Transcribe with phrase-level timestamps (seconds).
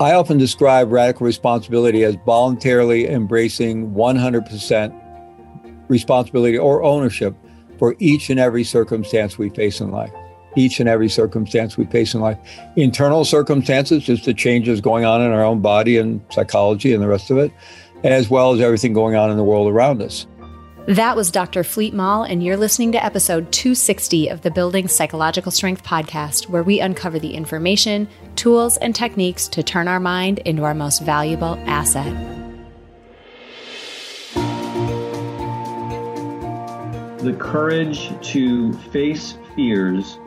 [0.00, 7.36] I often describe radical responsibility as voluntarily embracing 100% responsibility or ownership
[7.78, 10.10] for each and every circumstance we face in life.
[10.56, 12.38] Each and every circumstance we face in life.
[12.74, 17.08] Internal circumstances, just the changes going on in our own body and psychology and the
[17.08, 17.52] rest of it,
[18.02, 20.26] as well as everything going on in the world around us.
[20.86, 21.64] That was Dr.
[21.64, 26.62] Fleet Maull, and you're listening to episode 260 of the Building Psychological Strength podcast, where
[26.62, 28.06] we uncover the information,
[28.36, 32.12] tools, and techniques to turn our mind into our most valuable asset.
[37.20, 40.18] The courage to face fears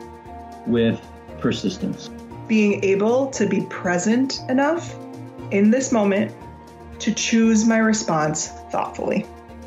[0.66, 1.00] with
[1.38, 2.10] persistence.
[2.48, 4.92] Being able to be present enough
[5.52, 6.34] in this moment
[6.98, 9.24] to choose my response thoughtfully.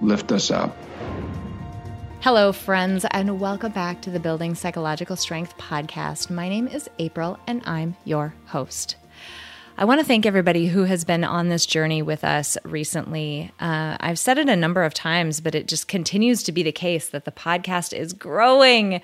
[0.00, 0.76] lift us up.
[2.20, 6.30] Hello, friends, and welcome back to the Building Psychological Strength podcast.
[6.30, 8.96] My name is April, and I'm your host.
[9.78, 13.50] I want to thank everybody who has been on this journey with us recently.
[13.58, 16.72] Uh, I've said it a number of times, but it just continues to be the
[16.72, 19.00] case that the podcast is growing.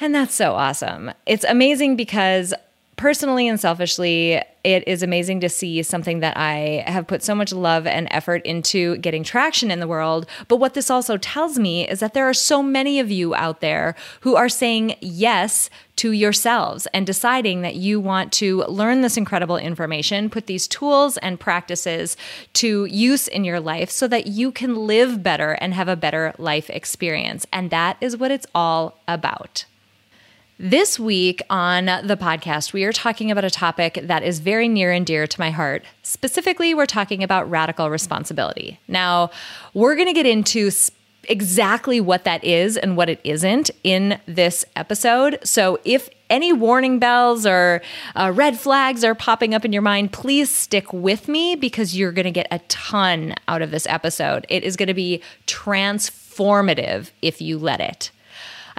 [0.00, 1.12] And that's so awesome.
[1.26, 2.54] It's amazing because
[3.00, 7.50] personally and selfishly, it is amazing to see something that I have put so much
[7.50, 10.26] love and effort into getting traction in the world.
[10.48, 13.62] But what this also tells me is that there are so many of you out
[13.62, 19.16] there who are saying yes to yourselves and deciding that you want to learn this
[19.16, 22.18] incredible information, put these tools and practices
[22.52, 26.34] to use in your life so that you can live better and have a better
[26.36, 27.46] life experience.
[27.50, 29.64] And that is what it's all about.
[30.62, 34.92] This week on the podcast, we are talking about a topic that is very near
[34.92, 35.86] and dear to my heart.
[36.02, 38.78] Specifically, we're talking about radical responsibility.
[38.86, 39.30] Now,
[39.72, 40.70] we're going to get into
[41.24, 45.38] exactly what that is and what it isn't in this episode.
[45.44, 47.80] So, if any warning bells or
[48.14, 52.12] uh, red flags are popping up in your mind, please stick with me because you're
[52.12, 54.44] going to get a ton out of this episode.
[54.50, 58.10] It is going to be transformative if you let it.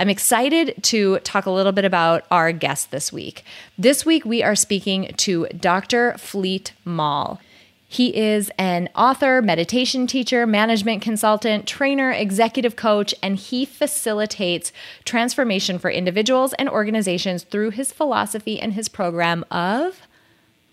[0.01, 3.44] I'm excited to talk a little bit about our guest this week.
[3.78, 6.16] This week, we are speaking to Dr.
[6.17, 7.39] Fleet Maull.
[7.88, 14.72] He is an author, meditation teacher, management consultant, trainer, executive coach, and he facilitates
[15.06, 20.07] transformation for individuals and organizations through his philosophy and his program of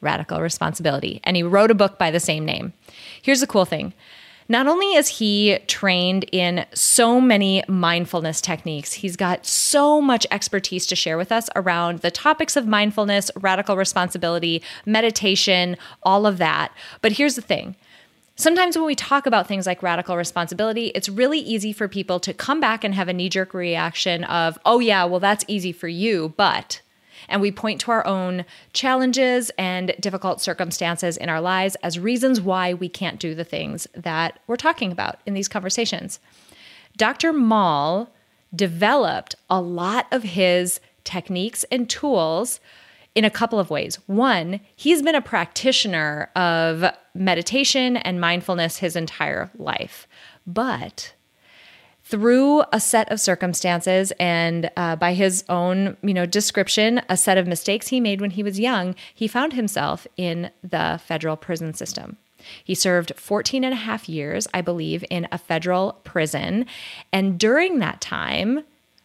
[0.00, 1.20] radical responsibility.
[1.22, 2.72] And he wrote a book by the same name.
[3.20, 3.92] Here's the cool thing
[4.48, 10.86] not only is he trained in so many mindfulness techniques, he's got so much expertise
[10.86, 16.72] to share with us around the topics of mindfulness, radical responsibility, meditation, all of that.
[17.02, 17.76] But here's the thing.
[18.36, 22.32] Sometimes when we talk about things like radical responsibility, it's really easy for people to
[22.32, 25.88] come back and have a knee jerk reaction of, oh, yeah, well, that's easy for
[25.88, 26.80] you, but
[27.28, 32.40] and we point to our own challenges and difficult circumstances in our lives as reasons
[32.40, 36.20] why we can't do the things that we're talking about in these conversations.
[36.96, 37.32] Dr.
[37.32, 38.08] Maull
[38.54, 42.60] developed a lot of his techniques and tools
[43.14, 43.96] in a couple of ways.
[44.06, 46.84] One, he's been a practitioner of
[47.14, 50.06] meditation and mindfulness his entire life.
[50.46, 51.14] But
[52.08, 57.36] through a set of circumstances and uh, by his own you know description a set
[57.36, 61.74] of mistakes he made when he was young he found himself in the federal prison
[61.74, 62.16] system.
[62.64, 66.66] He served 14 and a half years i believe in a federal prison.
[67.12, 68.64] And during that time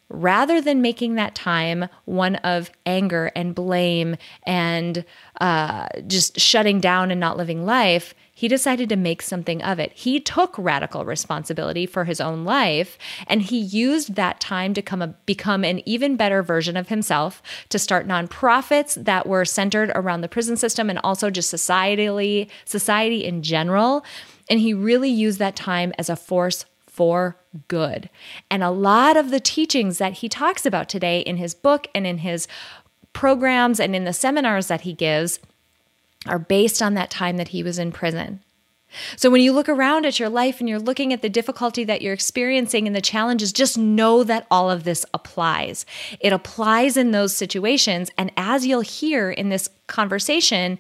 [0.10, 5.04] rather than making that time one of anger and blame and
[5.42, 8.14] uh, just shutting down and not living life,
[8.44, 9.94] he decided to make something of it.
[9.94, 15.02] He took radical responsibility for his own life and he used that time to come
[15.02, 20.20] a, become an even better version of himself, to start nonprofits that were centered around
[20.20, 24.04] the prison system and also just societally, society in general.
[24.50, 27.38] And he really used that time as a force for
[27.70, 28.10] good.
[28.52, 32.06] And a lot of the teachings that he talks about today in his book and
[32.06, 32.50] in his
[33.14, 35.40] programs and in the seminars that he gives
[36.26, 38.42] are based on that time that he was in prison.
[39.16, 42.02] So when you look around at your life and you're looking at the difficulty that
[42.02, 45.86] you're experiencing and the challenges, just know that all of this applies.
[46.20, 48.12] It applies in those situations.
[48.18, 50.78] And as you'll hear in this conversation,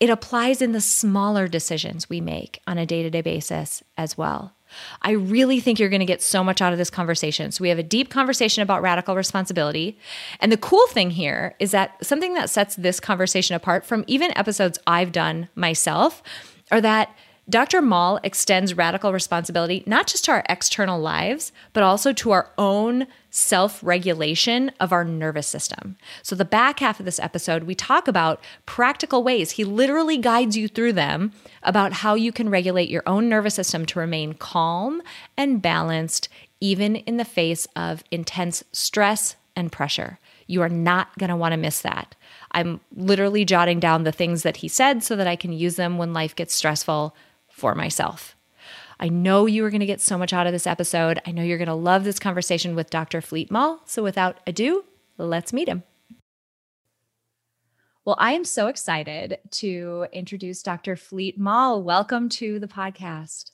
[0.00, 4.16] it applies in the smaller decisions we make on a day to day basis as
[4.16, 4.54] well.
[5.02, 7.52] I really think you're going to get so much out of this conversation.
[7.52, 9.98] So, we have a deep conversation about radical responsibility.
[10.40, 14.36] And the cool thing here is that something that sets this conversation apart from even
[14.36, 16.22] episodes I've done myself
[16.70, 17.14] are that
[17.52, 17.82] Dr.
[17.82, 23.06] Maull extends radical responsibility not just to our external lives, but also to our own
[23.28, 25.98] self regulation of our nervous system.
[26.22, 29.50] So, the back half of this episode, we talk about practical ways.
[29.50, 31.32] He literally guides you through them
[31.62, 35.02] about how you can regulate your own nervous system to remain calm
[35.36, 40.18] and balanced, even in the face of intense stress and pressure.
[40.46, 42.14] You are not going to want to miss that.
[42.52, 45.98] I'm literally jotting down the things that he said so that I can use them
[45.98, 47.14] when life gets stressful
[47.62, 48.36] for myself.
[48.98, 51.20] I know you are going to get so much out of this episode.
[51.24, 53.20] I know you're going to love this conversation with Dr.
[53.20, 53.78] Fleet Maull.
[53.86, 54.84] So without ado,
[55.16, 55.84] let's meet him.
[58.04, 60.96] Well, I am so excited to introduce Dr.
[60.96, 61.84] Fleet Maull.
[61.84, 63.52] Welcome to the podcast.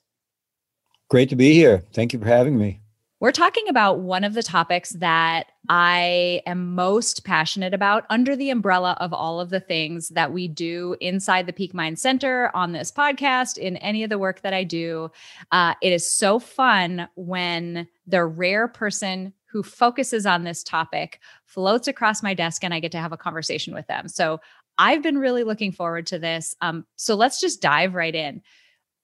[1.07, 1.83] Great to be here.
[1.93, 2.81] Thank you for having me.
[3.21, 8.49] We're talking about one of the topics that I am most passionate about under the
[8.49, 12.71] umbrella of all of the things that we do inside the Peak Mind Center on
[12.71, 15.11] this podcast, in any of the work that I do.
[15.51, 21.89] Uh, it is so fun when the rare person who focuses on this topic floats
[21.89, 24.07] across my desk and I get to have a conversation with them.
[24.07, 24.39] So
[24.77, 26.55] I've been really looking forward to this.
[26.61, 28.41] Um, so let's just dive right in.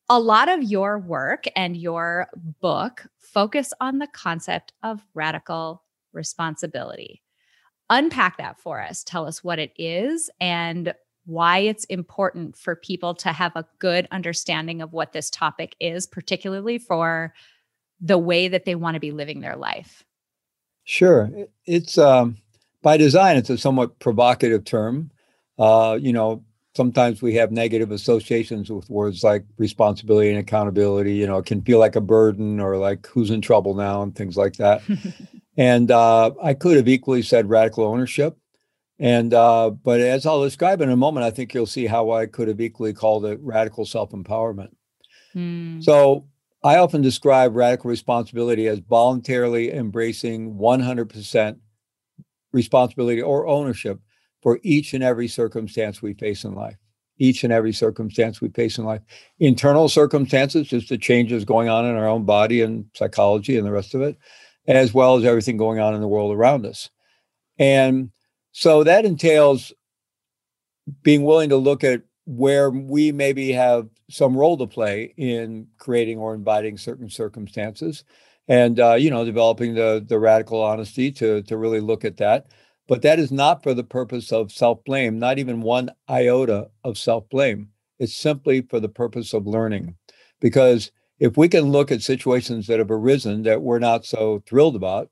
[0.10, 2.28] A lot of your work and your
[2.62, 7.24] book focus on the concept of radical responsibility.
[7.90, 9.04] Unpack that for us.
[9.04, 10.94] Tell us what it is and
[11.26, 16.06] why it's important for people to have a good understanding of what this topic is,
[16.06, 17.34] particularly for
[18.00, 20.04] the way that they want to be living their life.
[20.84, 21.32] Sure.
[21.66, 22.38] It's um,
[22.84, 25.10] by design, it's a somewhat provocative term.
[25.58, 26.44] Uh, you know,
[26.76, 31.62] sometimes we have negative associations with words like responsibility and accountability you know it can
[31.62, 34.02] feel like a burden or like who's in trouble now?
[34.02, 34.82] and things like that.
[35.58, 38.38] And uh, i could have equally said radical ownership.
[39.00, 42.26] And uh, but as i'll describe in a moment i think you'll see how i
[42.26, 44.72] could have equally called it radical self-empowerment.
[45.34, 45.84] Mm.
[45.84, 46.26] so
[46.64, 51.58] i often describe radical responsibility as voluntarily embracing 100%
[52.54, 54.00] responsibility or ownership
[54.46, 56.76] for each and every circumstance we face in life.
[57.18, 59.02] Each and every circumstance we face in life.
[59.40, 63.72] Internal circumstances, just the changes going on in our own body and psychology and the
[63.72, 64.16] rest of it,
[64.68, 66.92] as well as everything going on in the world around us.
[67.58, 68.12] And
[68.52, 69.74] so that entails
[71.02, 76.20] being willing to look at where we maybe have some role to play in creating
[76.20, 78.04] or inviting certain circumstances
[78.48, 82.46] and uh, you know developing the the radical honesty to to really look at that
[82.88, 86.98] but that is not for the purpose of self blame, not even one iota of
[86.98, 87.70] self blame.
[88.00, 89.96] It's simply for the purpose of learning.
[90.40, 94.76] Because if we can look at situations that have arisen that we're not so thrilled
[94.76, 95.10] about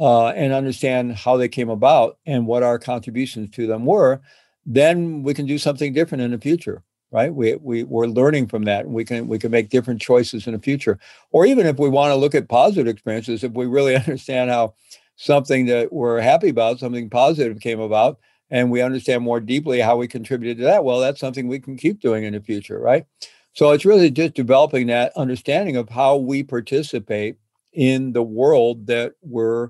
[0.00, 4.20] uh, and understand how they came about and what our contributions to them were,
[4.64, 6.82] then we can do something different in the future
[7.12, 10.46] right we, we we're learning from that and we can we can make different choices
[10.46, 10.98] in the future
[11.30, 14.74] or even if we want to look at positive experiences if we really understand how
[15.22, 18.18] something that we're happy about, something positive came about,
[18.50, 21.76] and we understand more deeply how we contributed to that, well, that's something we can
[21.76, 23.06] keep doing in the future, right?
[23.52, 27.36] So it's really just developing that understanding of how we participate
[27.72, 29.68] in the world that we're,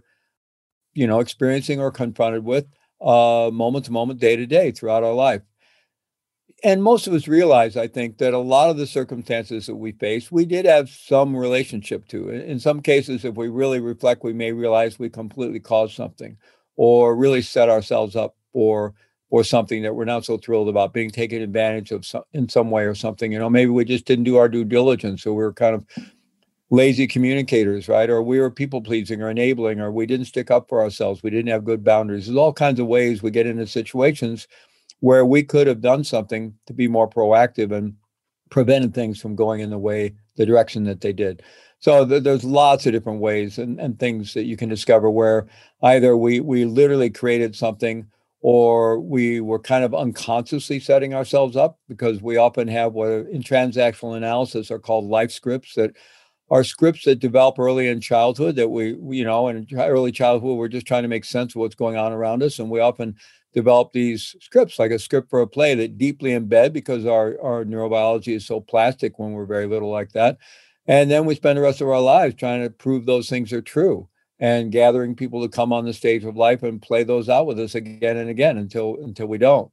[0.94, 2.66] you know, experiencing or confronted with
[3.02, 5.42] uh, moment to moment, day to day throughout our life
[6.64, 9.92] and most of us realize, I think, that a lot of the circumstances that we
[9.92, 12.28] face, we did have some relationship to.
[12.28, 16.36] In some cases, if we really reflect, we may realize we completely caused something
[16.76, 18.94] or really set ourselves up for
[19.30, 22.70] or something that we're not so thrilled about being taken advantage of some, in some
[22.70, 23.32] way or something.
[23.32, 25.86] You know, maybe we just didn't do our due diligence, so we are kind of
[26.70, 28.10] lazy communicators, right?
[28.10, 31.22] Or we were people pleasing or enabling, or we didn't stick up for ourselves.
[31.22, 32.26] We didn't have good boundaries.
[32.26, 34.46] There's all kinds of ways we get into situations
[35.02, 37.92] where we could have done something to be more proactive and
[38.50, 41.42] prevented things from going in the way the direction that they did.
[41.80, 45.48] So th- there's lots of different ways and, and things that you can discover where
[45.82, 48.06] either we we literally created something
[48.42, 53.42] or we were kind of unconsciously setting ourselves up because we often have what in
[53.42, 55.96] transactional analysis are called life scripts that
[56.52, 60.68] are scripts that develop early in childhood that we, you know in early childhood we're
[60.68, 63.16] just trying to make sense of what's going on around us and we often
[63.52, 67.64] develop these scripts, like a script for a play that deeply embed because our, our
[67.64, 70.38] neurobiology is so plastic when we're very little like that.
[70.86, 73.62] And then we spend the rest of our lives trying to prove those things are
[73.62, 74.08] true
[74.40, 77.60] and gathering people to come on the stage of life and play those out with
[77.60, 79.70] us again and again until until we don't.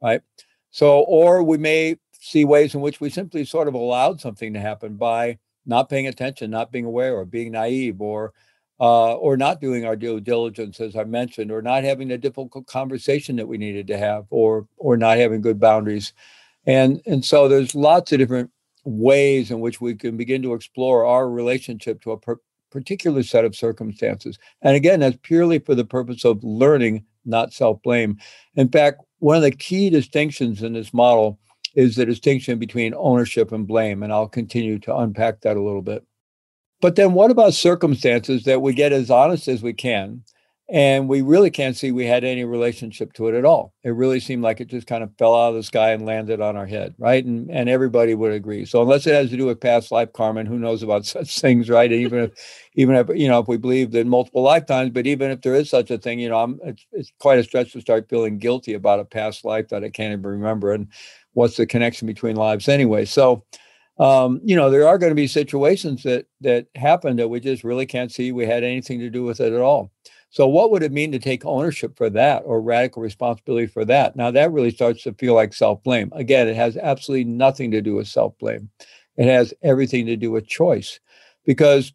[0.00, 0.22] Right.
[0.70, 4.60] So, or we may see ways in which we simply sort of allowed something to
[4.60, 8.32] happen by not paying attention, not being aware, or being naive, or
[8.80, 12.66] uh, or not doing our due diligence, as I mentioned, or not having the difficult
[12.66, 16.12] conversation that we needed to have, or or not having good boundaries,
[16.66, 18.50] and and so there's lots of different
[18.84, 22.40] ways in which we can begin to explore our relationship to a per-
[22.70, 27.80] particular set of circumstances, and again, that's purely for the purpose of learning, not self
[27.82, 28.18] blame.
[28.56, 31.38] In fact, one of the key distinctions in this model
[31.74, 35.82] is the distinction between ownership and blame, and I'll continue to unpack that a little
[35.82, 36.04] bit.
[36.80, 40.24] But then what about circumstances that we get as honest as we can?
[40.72, 43.74] And we really can't see we had any relationship to it at all.
[43.84, 46.40] It really seemed like it just kind of fell out of the sky and landed
[46.40, 47.22] on our head, right?
[47.22, 48.64] And and everybody would agree.
[48.64, 51.38] So unless it has to do with past life karma, and who knows about such
[51.38, 51.92] things, right?
[51.92, 52.30] And even if
[52.74, 55.68] even if you know if we believe in multiple lifetimes, but even if there is
[55.68, 58.72] such a thing, you know, I'm it's, it's quite a stretch to start feeling guilty
[58.72, 60.72] about a past life that I can't even remember.
[60.72, 60.88] And
[61.34, 63.04] what's the connection between lives anyway?
[63.04, 63.44] So
[63.98, 67.62] um, you know, there are going to be situations that that happen that we just
[67.62, 69.92] really can't see we had anything to do with it at all.
[70.32, 74.16] So, what would it mean to take ownership for that or radical responsibility for that?
[74.16, 76.10] Now, that really starts to feel like self blame.
[76.14, 78.70] Again, it has absolutely nothing to do with self blame.
[79.18, 80.98] It has everything to do with choice,
[81.44, 81.92] because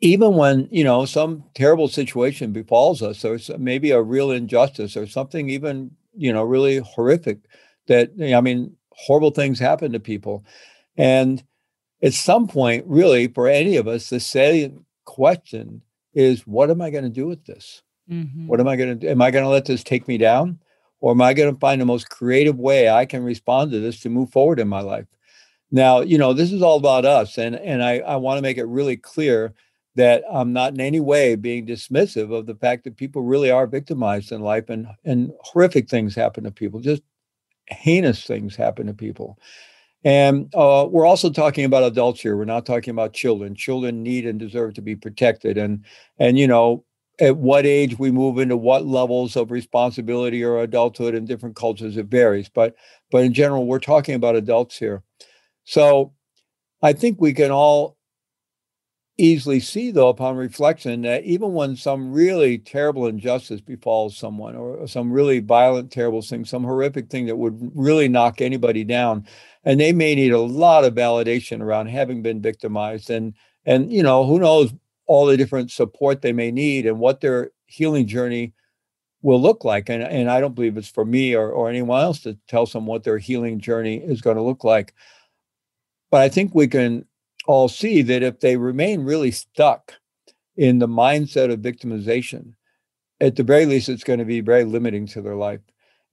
[0.00, 5.06] even when you know some terrible situation befalls us, or maybe a real injustice, or
[5.06, 7.40] something even you know really horrific,
[7.86, 10.44] that I mean, horrible things happen to people
[10.96, 11.42] and
[12.02, 15.82] at some point, really, for any of us, the salient question
[16.14, 17.82] is what am I going to do with this?
[18.10, 18.46] Mm-hmm.
[18.46, 19.08] What am I going to do?
[19.08, 20.58] Am I going to let this take me down?
[21.00, 24.00] Or am I going to find the most creative way I can respond to this
[24.00, 25.06] to move forward in my life?
[25.72, 27.38] Now, you know, this is all about us.
[27.38, 29.52] And, and I, I want to make it really clear
[29.94, 33.66] that I'm not in any way being dismissive of the fact that people really are
[33.66, 37.02] victimized in life and, and horrific things happen to people, just
[37.66, 39.38] heinous things happen to people.
[40.04, 42.36] And uh, we're also talking about adults here.
[42.36, 43.54] We're not talking about children.
[43.54, 45.56] Children need and deserve to be protected.
[45.56, 45.84] And
[46.18, 46.84] and you know,
[47.20, 51.96] at what age we move into what levels of responsibility or adulthood in different cultures
[51.96, 52.48] it varies.
[52.48, 52.74] But
[53.10, 55.02] but in general, we're talking about adults here.
[55.64, 56.12] So
[56.82, 57.96] I think we can all
[59.18, 64.86] easily see, though, upon reflection, that even when some really terrible injustice befalls someone, or
[64.88, 69.26] some really violent, terrible thing, some horrific thing that would really knock anybody down,
[69.64, 73.34] and they may need a lot of validation around having been victimized, and
[73.66, 74.72] and you know who knows
[75.06, 78.52] all the different support they may need and what their healing journey
[79.22, 79.88] will look like.
[79.90, 82.94] And and I don't believe it's for me or or anyone else to tell someone
[82.96, 84.94] what their healing journey is going to look like.
[86.10, 87.06] But I think we can
[87.46, 89.94] all see that if they remain really stuck
[90.56, 92.54] in the mindset of victimization,
[93.20, 95.60] at the very least, it's going to be very limiting to their life.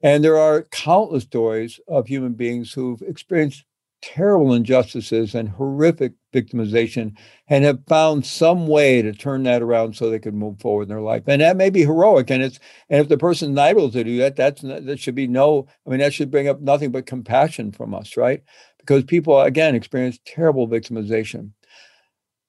[0.02, 3.66] And there are countless stories of human beings who've experienced
[4.02, 7.14] terrible injustices and horrific victimization
[7.50, 10.90] and have found some way to turn that around so they can move forward in
[10.90, 12.60] their life and that may be heroic and it's
[12.90, 15.90] and if the person's not able to do that that's that should be no i
[15.90, 18.42] mean that should bring up nothing but compassion from us right
[18.80, 21.52] because people, again, experience terrible victimization.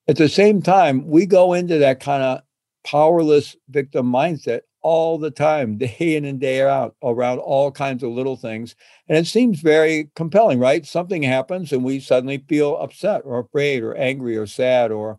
[0.08, 2.40] At the same time, we go into that kind of
[2.84, 8.10] powerless victim mindset all the time, day in and day out, around all kinds of
[8.10, 8.75] little things.
[9.08, 10.87] And it seems very compelling, right?
[10.87, 15.18] Something happens and we suddenly feel upset or afraid or angry or sad or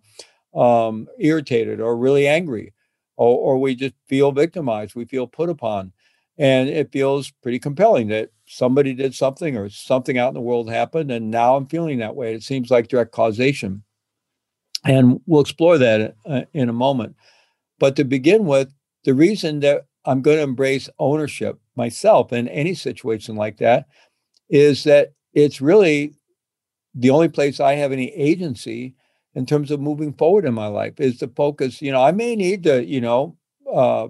[0.54, 2.74] um, irritated or really angry,
[3.16, 4.96] or, or we just feel victimized.
[4.96, 5.94] We feel put upon.
[6.38, 10.70] And it feels pretty compelling that somebody did something or something out in the world
[10.70, 11.10] happened.
[11.10, 12.34] And now I'm feeling that way.
[12.34, 13.84] It seems like direct causation.
[14.84, 17.16] And we'll explore that uh, in a moment.
[17.80, 18.74] But to begin with,
[19.06, 23.88] the reason that I'm going to embrace ownership myself in any situation like that
[24.50, 26.16] is that it's really
[26.94, 28.96] the only place I have any agency
[29.34, 31.82] in terms of moving forward in my life is to focus.
[31.82, 33.38] You know, I may need to, you know,
[33.72, 34.10] uh,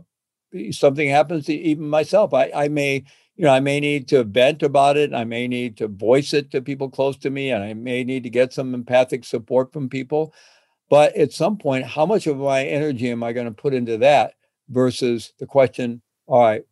[0.71, 2.33] something happens to even myself.
[2.33, 3.03] I, I may,
[3.41, 5.15] you know, I may need to vent about it.
[5.15, 8.21] I may need to voice it to people close to me, and I may need
[8.21, 10.31] to get some empathic support from people.
[10.91, 13.97] But at some point, how much of my energy am I going to put into
[13.97, 14.35] that
[14.69, 16.63] versus the question, all right,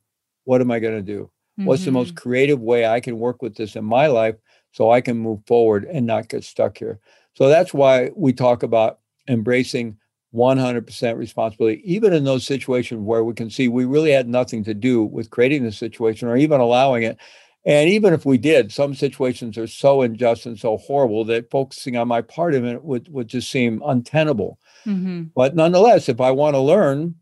[0.44, 1.32] what am I going to do?
[1.60, 1.66] Mm-hmm.
[1.66, 2.30] What's the most mm-hmm.
[2.30, 4.36] creative way I can work with this in my life
[4.72, 7.00] so I can move forward and not get stuck here?
[7.34, 9.98] So that's why we talk about embracing
[10.34, 14.74] 100% responsibility, even in those situations where we can see we really had nothing to
[14.74, 17.18] do with creating the situation or even allowing it.
[17.66, 21.98] And even if we did, some situations are so unjust and so horrible that focusing
[21.98, 24.60] on my part of it would, would just seem untenable.
[24.86, 25.24] Mm-hmm.
[25.36, 27.16] But nonetheless, if I want to learn,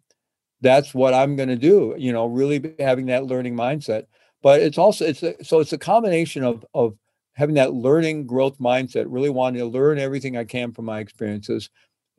[0.61, 4.05] that's what I'm going to do, you know, really having that learning mindset.
[4.41, 6.97] but it's also it's a, so it's a combination of of
[7.33, 11.69] having that learning growth mindset, really wanting to learn everything I can from my experiences,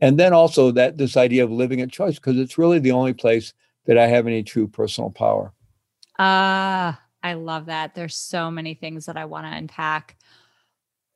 [0.00, 3.12] and then also that this idea of living at choice because it's really the only
[3.12, 3.52] place
[3.86, 5.52] that I have any true personal power.
[6.18, 7.94] Ah, uh, I love that.
[7.94, 10.16] There's so many things that I want to unpack.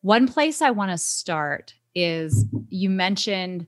[0.01, 3.67] One place I want to start is you mentioned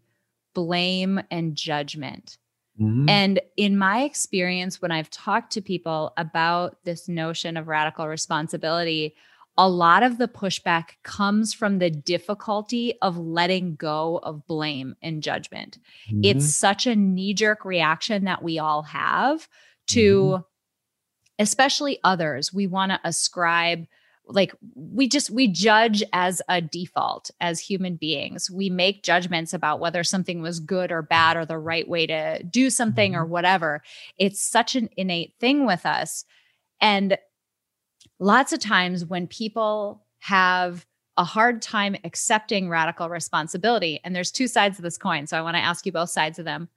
[0.54, 2.38] blame and judgment.
[2.80, 3.08] Mm-hmm.
[3.08, 9.14] And in my experience, when I've talked to people about this notion of radical responsibility,
[9.56, 15.22] a lot of the pushback comes from the difficulty of letting go of blame and
[15.22, 15.78] judgment.
[16.08, 16.20] Mm-hmm.
[16.24, 19.48] It's such a knee jerk reaction that we all have
[19.88, 20.42] to, mm-hmm.
[21.38, 22.52] especially others.
[22.52, 23.86] We want to ascribe
[24.26, 29.80] like we just we judge as a default as human beings we make judgments about
[29.80, 33.32] whether something was good or bad or the right way to do something or mm-hmm.
[33.32, 33.82] whatever
[34.16, 36.24] it's such an innate thing with us
[36.80, 37.18] and
[38.24, 44.48] lots of times when people have a hard time accepting radical responsibility and there's two
[44.48, 46.68] sides of this coin so i want to ask you both sides of them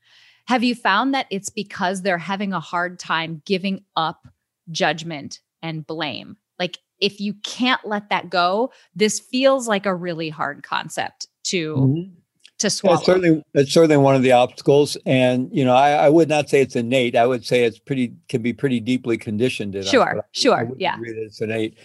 [0.47, 4.27] have you found that it's because they're having a hard time giving up
[4.71, 10.29] judgment and blame like if you can't let that go, this feels like a really
[10.29, 12.13] hard concept to mm-hmm.
[12.59, 12.97] To swallow.
[12.97, 16.49] It's certainly it's certainly one of the obstacles, and you know, I, I, would not
[16.49, 17.15] say it's innate.
[17.15, 19.75] I would say it's pretty can be pretty deeply conditioned.
[19.75, 20.97] In sure, us, sure, yeah.
[21.01, 21.77] it's innate.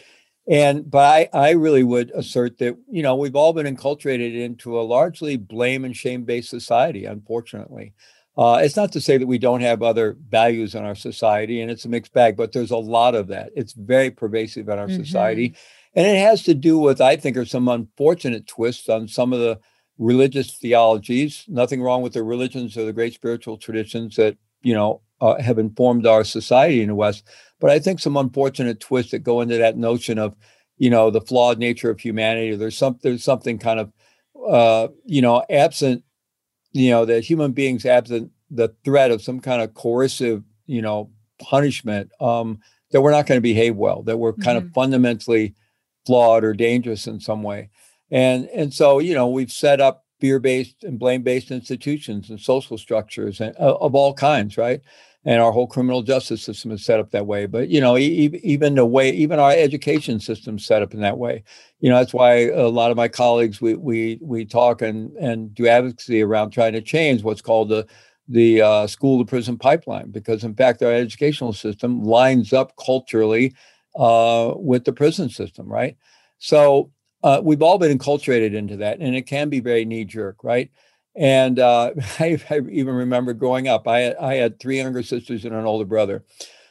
[0.49, 4.79] And but I, I really would assert that you know we've all been enculturated into
[4.79, 7.93] a largely blame and shame based society, unfortunately.
[8.37, 11.71] Uh, it's not to say that we don't have other values in our society, and
[11.71, 13.51] it's a mixed bag, but there's a lot of that.
[13.55, 15.03] It's very pervasive in our mm-hmm.
[15.03, 15.55] society.
[15.95, 19.41] And it has to do with, I think, are some unfortunate twists on some of
[19.41, 19.61] the
[20.03, 21.45] religious theologies.
[21.49, 25.59] Nothing wrong with the religions or the great spiritual traditions that, you know, uh, have
[25.59, 27.27] informed our society in the West.
[27.61, 30.35] But I think some unfortunate twists that go into that notion of,
[30.79, 32.57] you know, the flawed nature of humanity.
[32.57, 33.93] There's some there's something kind of,
[34.49, 36.03] uh, you know, absent
[36.73, 41.11] you know that human beings absent the threat of some kind of coercive you know
[41.39, 42.59] punishment um,
[42.91, 44.67] that we're not going to behave well that we're kind mm-hmm.
[44.69, 45.55] of fundamentally
[46.07, 47.71] flawed or dangerous in some way
[48.11, 53.41] and and so you know we've set up fear-based and blame-based institutions and social structures
[53.41, 54.81] and, uh, of all kinds right
[55.25, 57.47] and our whole criminal justice system is set up that way.
[57.47, 61.01] But you know, e- even the way, even our education system is set up in
[61.01, 61.45] that way.
[61.81, 65.55] You know, that's why a lot of my colleagues we we we talk and and
[65.55, 67.87] do advocacy around trying to change what's called the
[68.29, 73.55] the uh, school to prison pipeline, because in fact our educational system lines up culturally
[73.95, 75.97] uh, with the prison system, right?
[76.39, 76.91] So
[77.23, 80.71] uh, we've all been enculturated into that, and it can be very knee jerk, right?
[81.15, 85.55] And uh, I, I, even remember growing up, I, I had three younger sisters and
[85.55, 86.25] an older brother.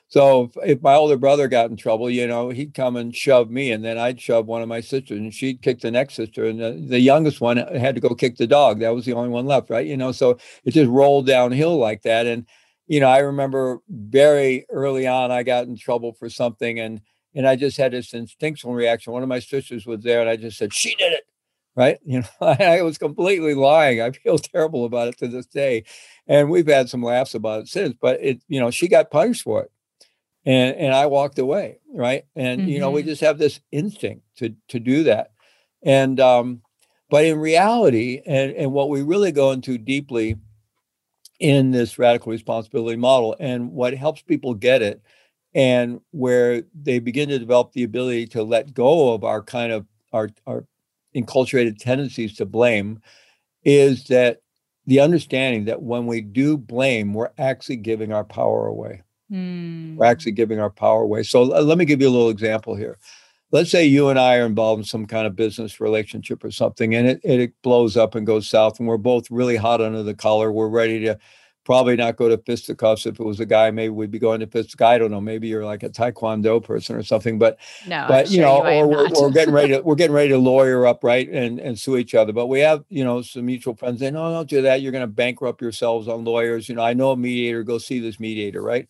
[0.08, 3.50] So if, if, my older brother got in trouble, you know, he'd come and shove
[3.50, 6.46] me, and then I'd shove one of my sisters, and she'd kick the next sister,
[6.46, 8.82] and the, the youngest one had to go kick the dog.
[8.82, 9.88] That was the only one left, right?
[9.88, 12.26] You know, so it just rolled downhill like that.
[12.26, 12.46] And
[12.88, 17.00] you know, I remember very early on, I got in trouble for something, and
[17.34, 19.14] and I just had this instinctual reaction.
[19.14, 21.24] One of my sisters was there, and I just said, "She did it."
[21.76, 22.00] right?
[22.06, 24.02] You know, I was completely lying.
[24.02, 25.84] I feel terrible about it to this day,
[26.28, 27.96] and we've had some laughs about it since.
[28.00, 29.72] But it, you know, she got punished for it,
[30.46, 32.26] and and I walked away, right?
[32.36, 32.70] And mm-hmm.
[32.70, 33.10] you know, we mm-hmm.
[33.10, 35.32] just have this instinct to to do that,
[35.84, 36.62] and um,
[37.10, 40.36] but in reality, and and what we really go into deeply
[41.40, 45.02] in this radical responsibility model, and what helps people get it,
[45.54, 49.86] and where they begin to develop the ability to let go of our kind of
[50.14, 50.66] our our
[51.16, 53.02] enculturated tendencies to blame
[53.64, 54.42] is that
[54.88, 59.04] the understanding that when we do blame, we're actually giving our power away.
[59.32, 59.96] Mm.
[59.96, 61.24] We're actually giving our power away.
[61.24, 62.98] So let me give you a little example here.
[63.52, 66.96] Let's say you and I are involved in some kind of business relationship or something,
[66.96, 70.14] and it, it blows up and goes south, and we're both really hot under the
[70.14, 70.52] collar.
[70.52, 71.20] We're ready to
[71.64, 73.06] probably not go to fisticuffs.
[73.06, 74.90] If it was a guy, maybe we'd be going to fisticuffs.
[74.90, 75.22] I don't know.
[75.22, 77.38] Maybe you're like a taekwondo person or something.
[77.38, 80.30] But no, but you know, you or we're, we're, getting ready to we're getting ready
[80.30, 82.34] to lawyer up, right, and and sue each other.
[82.34, 84.82] But we have you know some mutual friends say, no, don't do that.
[84.82, 86.68] You're going to bankrupt yourselves on lawyers.
[86.68, 87.64] You know, I know a mediator.
[87.64, 88.88] Go see this mediator, right?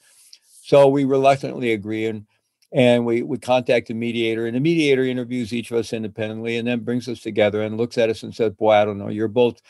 [0.64, 2.26] So we reluctantly agree and.
[2.74, 6.66] And we, we contact the mediator, and the mediator interviews each of us independently and
[6.66, 9.28] then brings us together and looks at us and says, Boy, I don't know, you're
[9.28, 9.62] both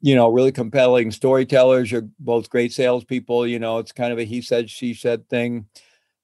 [0.00, 1.90] you know, really compelling storytellers.
[1.90, 3.46] You're both great salespeople.
[3.46, 5.66] You know, it's kind of a he said, she said thing.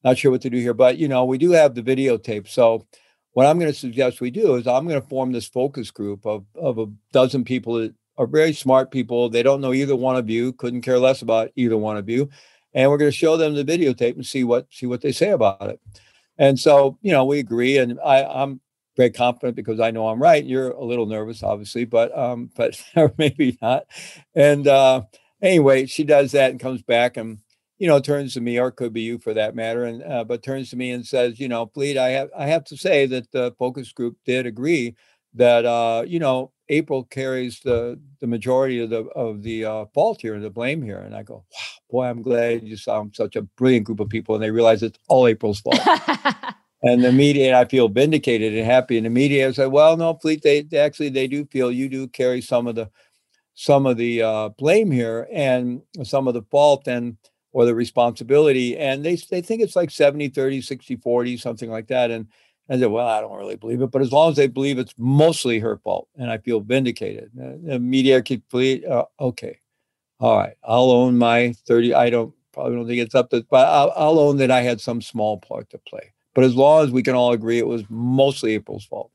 [0.05, 2.49] Not sure what to do here, but you know, we do have the videotape.
[2.49, 2.87] So
[3.33, 6.25] what I'm going to suggest we do is I'm going to form this focus group
[6.27, 9.29] of of a dozen people that are very smart people.
[9.29, 12.31] They don't know either one of you, couldn't care less about either one of you.
[12.73, 15.31] And we're going to show them the videotape and see what see what they say
[15.31, 15.81] about it.
[16.39, 18.61] And so, you know, we agree, and I, I'm
[18.97, 20.45] very confident because I know I'm right.
[20.45, 22.81] You're a little nervous, obviously, but um, but
[23.19, 23.87] maybe not.
[24.35, 25.03] And uh,
[25.43, 27.39] anyway, she does that and comes back and
[27.79, 30.43] you know turns to me, or could be you for that matter, and uh, but
[30.43, 33.31] turns to me and says, you know, Fleet, I have I have to say that
[33.33, 34.97] the focus group did agree
[35.35, 40.21] that uh, you know April carries the the majority of the of the uh, fault
[40.23, 40.99] here and the blame here.
[40.99, 41.45] And I go,
[41.91, 44.83] wow, boy, I'm glad you saw such a brilliant group of people, and they realize
[44.83, 45.79] it's all April's fault.
[46.83, 48.97] and the media, I feel vindicated and happy.
[48.97, 52.07] And the media said, well, no, Fleet, they, they actually they do feel you do
[52.09, 52.91] carry some of the
[53.55, 57.17] some of the uh, blame here and some of the fault and
[57.53, 58.77] or the responsibility.
[58.77, 62.11] And they they think it's like 70, 30, 60, 40, something like that.
[62.11, 62.27] And
[62.69, 64.95] I said, well, I don't really believe it, but as long as they believe it's
[64.99, 67.31] mostly her fault, and I feel vindicated.
[67.35, 69.59] The media could plead, uh, okay,
[70.21, 71.95] all right, I'll own my thirty.
[71.95, 74.81] I don't probably don't think it's up to, but I'll, I'll own that I had
[74.81, 76.13] some small part to play.
[76.37, 79.11] But as long as we can all agree it was mostly April's fault,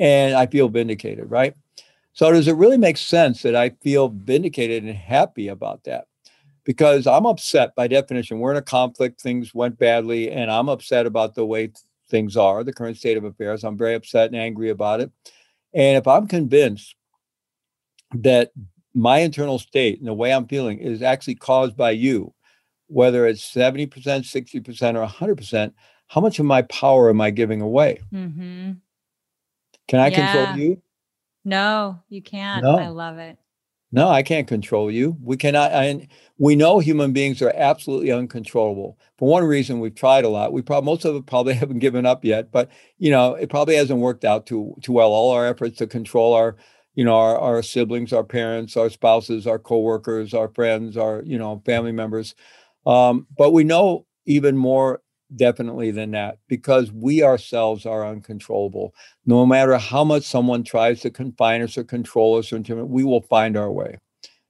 [0.00, 1.54] and I feel vindicated, right?
[2.14, 6.06] So does it really make sense that I feel vindicated and happy about that?
[6.64, 8.38] Because I'm upset by definition.
[8.38, 11.72] We're in a conflict, things went badly, and I'm upset about the way
[12.08, 13.62] things are, the current state of affairs.
[13.62, 15.12] I'm very upset and angry about it.
[15.74, 16.96] And if I'm convinced
[18.14, 18.50] that
[18.94, 22.32] my internal state and the way I'm feeling is actually caused by you,
[22.86, 25.72] whether it's 70%, 60%, or 100%,
[26.08, 28.00] how much of my power am I giving away?
[28.12, 28.72] Mm-hmm.
[29.88, 30.32] Can I yeah.
[30.32, 30.82] control you?
[31.44, 32.64] No, you can't.
[32.64, 32.78] No.
[32.78, 33.38] I love it.
[33.92, 35.16] No, I can't control you.
[35.22, 35.70] We cannot.
[35.70, 38.98] And we know human beings are absolutely uncontrollable.
[39.16, 40.52] For one reason, we've tried a lot.
[40.52, 43.76] We probably most of it probably haven't given up yet, but you know, it probably
[43.76, 45.12] hasn't worked out too too well.
[45.12, 46.56] All our efforts to control our,
[46.94, 51.38] you know, our, our siblings, our parents, our spouses, our coworkers, our friends, our you
[51.38, 52.34] know family members.
[52.84, 55.00] Um, but we know even more
[55.34, 58.94] definitely than that because we ourselves are uncontrollable.
[59.24, 63.04] No matter how much someone tries to confine us or control us or intimidate, we
[63.04, 63.98] will find our way.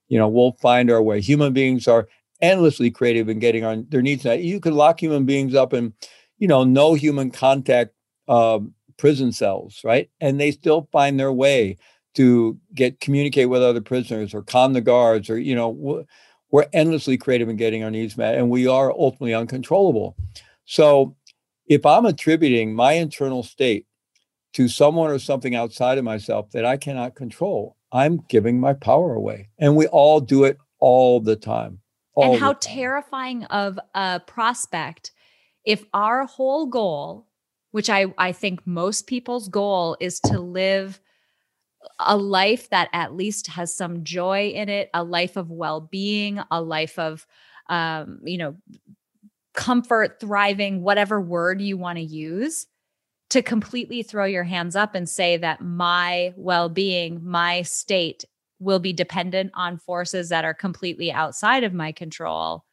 [0.09, 1.21] You know, we'll find our way.
[1.21, 2.09] Human beings are
[2.41, 4.41] endlessly creative in getting on their needs met.
[4.43, 5.95] You can lock human beings up in,
[6.39, 7.93] you know, no human contact
[8.29, 10.11] um, prison cells, right?
[10.21, 11.79] And they still find their way
[12.17, 16.05] to get communicate with other prisoners or calm the guards or you know
[16.51, 20.17] we're endlessly creative in getting our needs met and we are ultimately uncontrollable
[20.67, 21.17] so
[21.67, 23.87] if I'm attributing my internal state
[24.53, 29.15] to someone or something outside of myself that I cannot control, I'm giving my power
[29.15, 29.49] away.
[29.59, 31.81] And we all do it all the time.
[32.15, 35.13] All and how terrifying of a prospect
[35.65, 37.27] if our whole goal,
[37.73, 41.01] which I, I think most people's goal is to live
[41.99, 46.41] a life that at least has some joy in it, a life of well being,
[46.51, 47.27] a life of,
[47.69, 48.57] um, you know,
[49.57, 52.67] comfort, thriving, whatever word you want to use,
[53.31, 58.25] to completely throw your hands up and say that my well being, my state
[58.61, 62.65] will be dependent on forces that are completely outside of my control.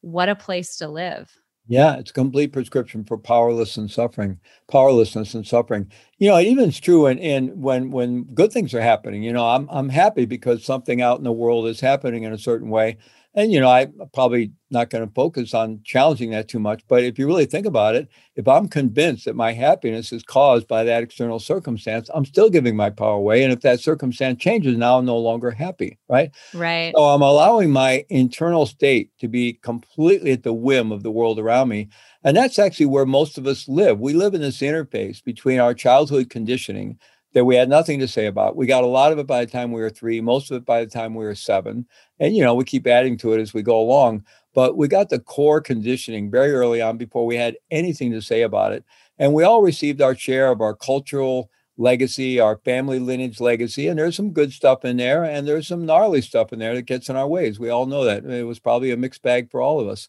[0.00, 1.30] What a place to live.
[1.68, 5.90] Yeah, it's a complete prescription for powerless and suffering, powerlessness and suffering.
[6.18, 9.24] You know, it even is true in, in when when good things are happening.
[9.24, 12.38] You know, I'm I'm happy because something out in the world is happening in a
[12.38, 12.98] certain way.
[13.36, 16.82] And you know, I'm probably not going to focus on challenging that too much.
[16.88, 20.66] But if you really think about it, if I'm convinced that my happiness is caused
[20.66, 23.44] by that external circumstance, I'm still giving my power away.
[23.44, 25.98] And if that circumstance changes, now I'm no longer happy.
[26.08, 26.30] Right.
[26.54, 26.94] Right.
[26.96, 31.38] So I'm allowing my internal state to be completely at the whim of the world
[31.38, 31.88] around me.
[32.24, 34.00] And that's actually where most of us live.
[34.00, 36.98] We live in this interface between our childhood conditioning
[37.36, 38.56] that we had nothing to say about.
[38.56, 40.64] We got a lot of it by the time we were three, most of it
[40.64, 41.84] by the time we were seven.
[42.18, 44.24] And, you know, we keep adding to it as we go along.
[44.54, 48.40] But we got the core conditioning very early on before we had anything to say
[48.40, 48.86] about it.
[49.18, 53.88] And we all received our share of our cultural legacy, our family lineage legacy.
[53.88, 56.86] And there's some good stuff in there, and there's some gnarly stuff in there that
[56.86, 57.60] gets in our ways.
[57.60, 58.24] We all know that.
[58.24, 60.08] It was probably a mixed bag for all of us.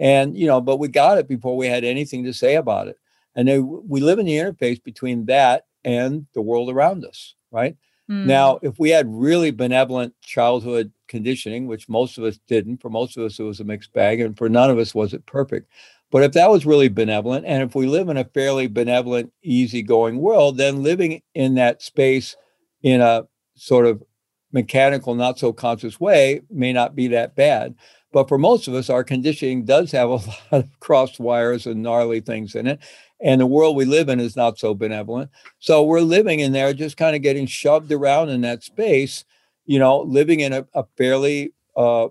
[0.00, 2.98] And, you know, but we got it before we had anything to say about it.
[3.36, 3.48] And
[3.88, 7.76] we live in the interface between that and the world around us, right?
[8.10, 8.26] Mm.
[8.26, 13.16] Now, if we had really benevolent childhood conditioning, which most of us didn't, for most
[13.16, 15.70] of us it was a mixed bag, and for none of us was it perfect.
[16.10, 20.18] But if that was really benevolent, and if we live in a fairly benevolent, easygoing
[20.18, 22.36] world, then living in that space
[22.82, 24.02] in a sort of
[24.52, 27.74] mechanical, not so conscious way may not be that bad.
[28.12, 31.82] But for most of us, our conditioning does have a lot of crossed wires and
[31.82, 32.80] gnarly things in it
[33.20, 35.30] and the world we live in is not so benevolent.
[35.58, 39.24] So we're living in there, just kind of getting shoved around in that space,
[39.64, 42.08] you know, living in a, a fairly uh,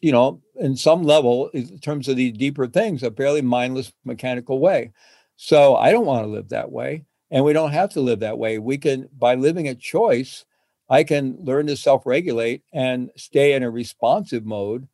[0.00, 4.60] you know, in some level, in terms of these deeper things, a fairly mindless mechanical
[4.60, 4.92] way.
[5.36, 7.04] So I don't want to live that way.
[7.30, 8.58] And we don't have to live that way.
[8.58, 10.44] We can, by living a choice,
[10.88, 14.88] I can learn to self regulate and stay in a responsive mode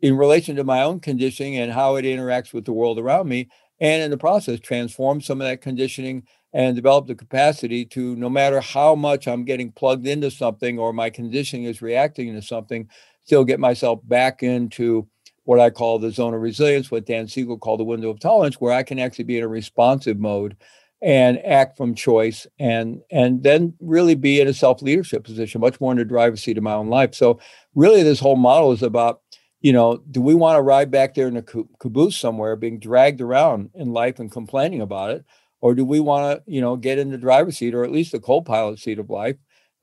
[0.00, 3.48] in relation to my own conditioning and how it interacts with the world around me.
[3.80, 8.28] And in the process, transform some of that conditioning and develop the capacity to, no
[8.28, 12.88] matter how much I'm getting plugged into something or my conditioning is reacting to something,
[13.24, 15.06] still get myself back into
[15.44, 18.60] what I call the zone of resilience, what Dan Siegel called the window of tolerance,
[18.60, 20.56] where I can actually be in a responsive mode
[21.00, 25.92] and act from choice and and then really be in a self-leadership position much more
[25.92, 27.14] in the driver's seat of my own life.
[27.14, 27.38] So
[27.74, 29.20] really this whole model is about
[29.60, 33.20] you know do we want to ride back there in a caboose somewhere being dragged
[33.20, 35.24] around in life and complaining about it?
[35.60, 38.12] Or do we want to you know get in the driver's seat or at least
[38.12, 39.36] the co-pilot seat of life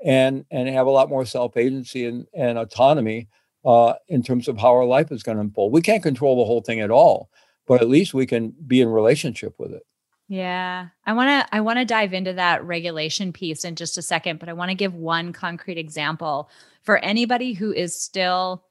[0.04, 3.28] and and have a lot more self-agency and, and autonomy
[3.66, 5.74] uh, in terms of how our life is going to unfold?
[5.74, 7.30] We can't control the whole thing at all
[7.68, 9.84] but at least we can be in relationship with it.
[10.28, 10.88] Yeah.
[11.06, 14.40] I want to I want to dive into that regulation piece in just a second,
[14.40, 16.50] but I want to give one concrete example.
[16.82, 18.64] For anybody who is still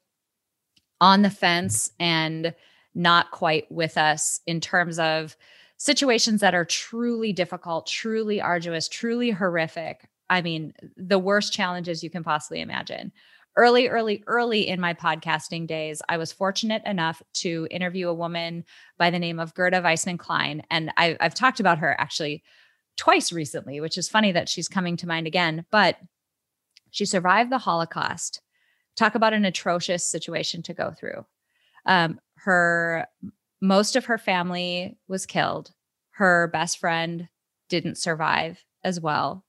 [1.00, 2.54] on the fence and
[2.94, 5.36] not quite with us in terms of
[5.76, 10.08] situations that are truly difficult, truly arduous, truly horrific.
[10.30, 13.12] I mean, the worst challenges you can possibly imagine
[13.56, 18.64] early, early, early in my podcasting days, I was fortunate enough to interview a woman
[18.98, 20.62] by the name of Gerda Weissmann Klein.
[20.70, 22.42] And I, I've talked about her actually
[22.96, 25.64] twice recently, which is funny that she's coming to mind again.
[25.70, 25.98] But
[26.90, 28.40] she survived the Holocaust.
[28.96, 31.24] Talk about an atrocious situation to go through.
[31.86, 33.06] Um, her
[33.60, 35.72] most of her family was killed.
[36.10, 37.28] Her best friend
[37.68, 39.44] didn't survive as well.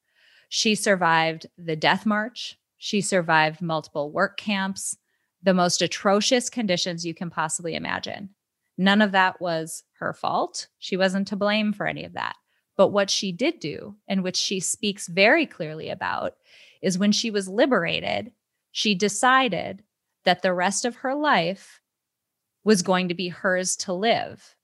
[0.49, 4.95] She survived the death march she survived multiple work camps,
[5.41, 8.29] the most atrocious conditions you can possibly imagine.
[8.77, 10.67] None of that was her fault.
[10.77, 12.35] She wasn't to blame for any of that.
[12.77, 16.35] But what she did do, and which she speaks very clearly about,
[16.81, 18.31] is when she was liberated,
[18.75, 19.81] she decided
[20.25, 21.79] that the rest of her life
[22.65, 24.57] was going to be hers to live.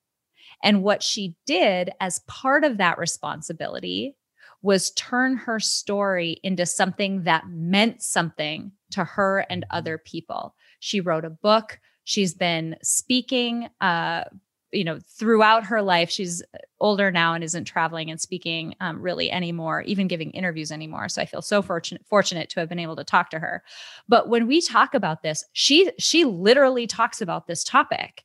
[0.61, 4.17] And what she did as part of that responsibility
[4.61, 10.55] was turn her story into something that meant something to her and other people.
[10.81, 11.79] She wrote a book.
[12.03, 14.25] She's been speaking, uh,
[14.71, 16.09] you know, throughout her life.
[16.09, 16.41] She's
[16.79, 21.09] older now and isn't traveling and speaking um, really anymore, even giving interviews anymore.
[21.09, 23.63] So I feel so fortunate fortunate to have been able to talk to her.
[24.07, 28.23] But when we talk about this, she she literally talks about this topic.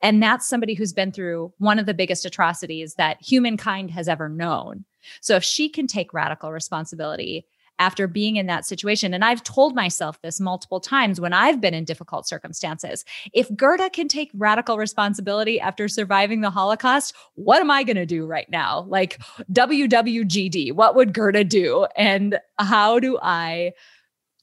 [0.00, 4.28] And that's somebody who's been through one of the biggest atrocities that humankind has ever
[4.28, 4.84] known.
[5.20, 7.46] So if she can take radical responsibility
[7.78, 11.74] after being in that situation, and I've told myself this multiple times when I've been
[11.74, 17.70] in difficult circumstances, if Gerda can take radical responsibility after surviving the Holocaust, what am
[17.70, 18.86] I going to do right now?
[18.88, 19.20] Like
[19.52, 21.86] WWGD, what would Gerda do?
[21.96, 23.72] And how do I?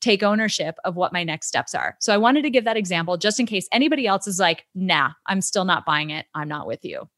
[0.01, 1.97] take ownership of what my next steps are.
[1.99, 5.11] So I wanted to give that example just in case anybody else is like, nah,
[5.25, 6.27] I'm still not buying it.
[6.35, 7.09] I'm not with you.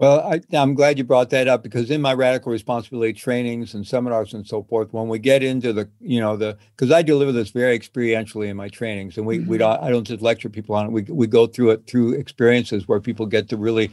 [0.00, 3.86] Well, I, am glad you brought that up because in my radical responsibility trainings and
[3.86, 7.32] seminars and so forth, when we get into the, you know, the, because I deliver
[7.32, 9.50] this very experientially in my trainings, and we mm-hmm.
[9.50, 10.92] we don't, I don't just lecture people on it.
[10.92, 13.90] We we go through it through experiences where people get to really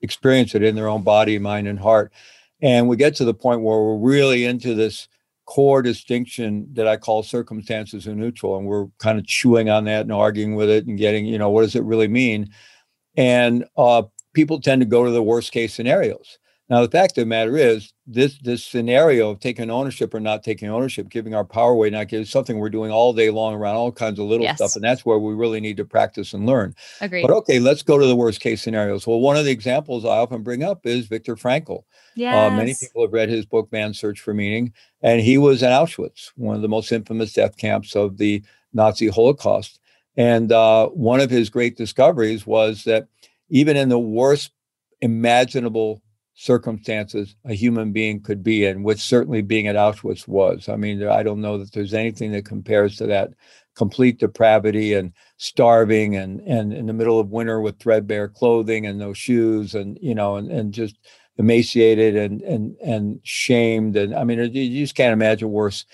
[0.00, 2.14] experience it in their own body, mind, and heart,
[2.62, 5.06] and we get to the point where we're really into this
[5.44, 10.00] core distinction that I call circumstances are neutral, and we're kind of chewing on that
[10.00, 12.48] and arguing with it and getting, you know, what does it really mean?
[13.18, 16.38] And uh, people tend to go to the worst case scenarios.
[16.68, 20.42] Now, the fact of the matter is, this this scenario of taking ownership or not
[20.42, 23.76] taking ownership, giving our power away, not giving something we're doing all day long around
[23.76, 24.56] all kinds of little yes.
[24.56, 26.74] stuff, and that's where we really need to practice and learn.
[27.02, 27.22] Agreed.
[27.22, 29.06] But okay, let's go to the worst case scenarios.
[29.06, 31.84] Well, one of the examples I often bring up is Viktor Frankl.
[32.14, 32.34] Yes.
[32.34, 35.68] Uh, many people have read his book Man's Search for Meaning, and he was in
[35.68, 38.42] Auschwitz, one of the most infamous death camps of the
[38.72, 39.78] Nazi Holocaust.
[40.16, 43.08] And uh, one of his great discoveries was that
[43.48, 44.52] even in the worst
[45.00, 46.02] imaginable
[46.34, 50.68] circumstances a human being could be in, which certainly being at Auschwitz was.
[50.68, 53.32] I mean, I don't know that there's anything that compares to that
[53.74, 58.98] complete depravity and starving and and in the middle of winter with threadbare clothing and
[58.98, 60.98] no shoes and you know and, and just
[61.38, 65.86] emaciated and and and shamed and I mean you just can't imagine worse.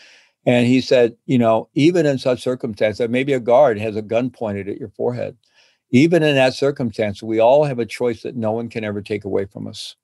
[0.46, 4.30] And he said, you know, even in such circumstances, maybe a guard has a gun
[4.30, 5.36] pointed at your forehead.
[5.90, 9.24] Even in that circumstance, we all have a choice that no one can ever take
[9.24, 9.96] away from us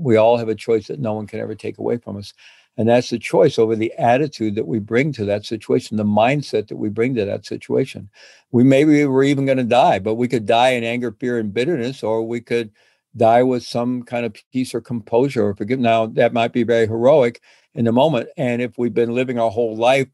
[0.00, 2.34] We all have a choice that no one can ever take away from us.
[2.78, 6.68] And that's the choice over the attitude that we bring to that situation, the mindset
[6.68, 8.10] that we bring to that situation.
[8.52, 11.54] We maybe we're even going to die, but we could die in anger, fear, and
[11.54, 12.72] bitterness, or we could
[13.16, 15.80] die with some kind of peace or composure or forgive.
[15.80, 17.42] Now that might be very heroic
[17.74, 18.30] in the moment.
[18.38, 20.08] And if we've been living our whole life,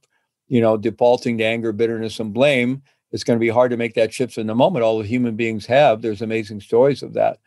[0.48, 3.94] you know, defaulting to anger, bitterness, and blame, it's going to be hard to make
[3.94, 4.84] that shift in the moment.
[4.84, 6.02] All the human beings have.
[6.02, 7.38] There's amazing stories of that.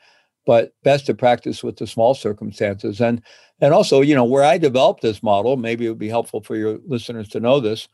[0.46, 3.02] But best to practice with the small circumstances.
[3.02, 3.22] And
[3.62, 6.56] and also, you know, where I developed this model, maybe it would be helpful for
[6.56, 7.88] your listeners to know this.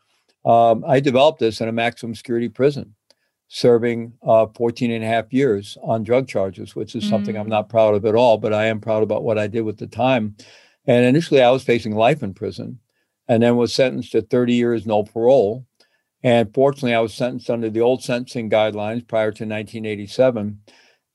[0.45, 2.93] Um, I developed this in a maximum security prison,
[3.47, 7.09] serving uh, 14 and a half years on drug charges, which is mm.
[7.09, 7.49] something I'm mm.
[7.49, 9.87] not proud of at all, but I am proud about what I did with the
[9.87, 10.35] time.
[10.85, 12.79] And initially, I was facing life in prison
[13.27, 15.65] and then was sentenced to 30 years no parole.
[16.23, 20.59] And fortunately, I was sentenced under the old sentencing guidelines prior to 1987.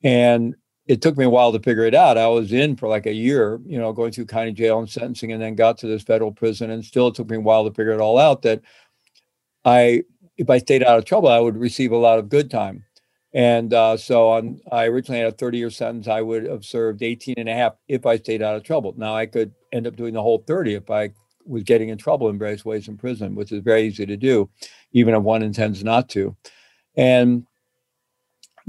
[0.05, 0.55] And
[0.87, 2.19] it took me a while to figure it out.
[2.19, 5.33] I was in for like a year, you know, going through county jail and sentencing,
[5.33, 6.71] and then got to this federal prison.
[6.71, 8.43] And still, it took me a while to figure it all out.
[8.43, 8.63] That
[9.65, 10.03] I,
[10.37, 12.85] if I stayed out of trouble, I would receive a lot of good time.
[13.33, 16.09] And uh, so on, I originally had a 30 year sentence.
[16.09, 18.95] I would have served 18 and a half if I stayed out of trouble.
[18.97, 21.11] Now I could end up doing the whole 30 if I
[21.45, 24.49] was getting in trouble in various ways in prison, which is very easy to do,
[24.93, 26.37] even if one intends not to.
[26.97, 27.47] And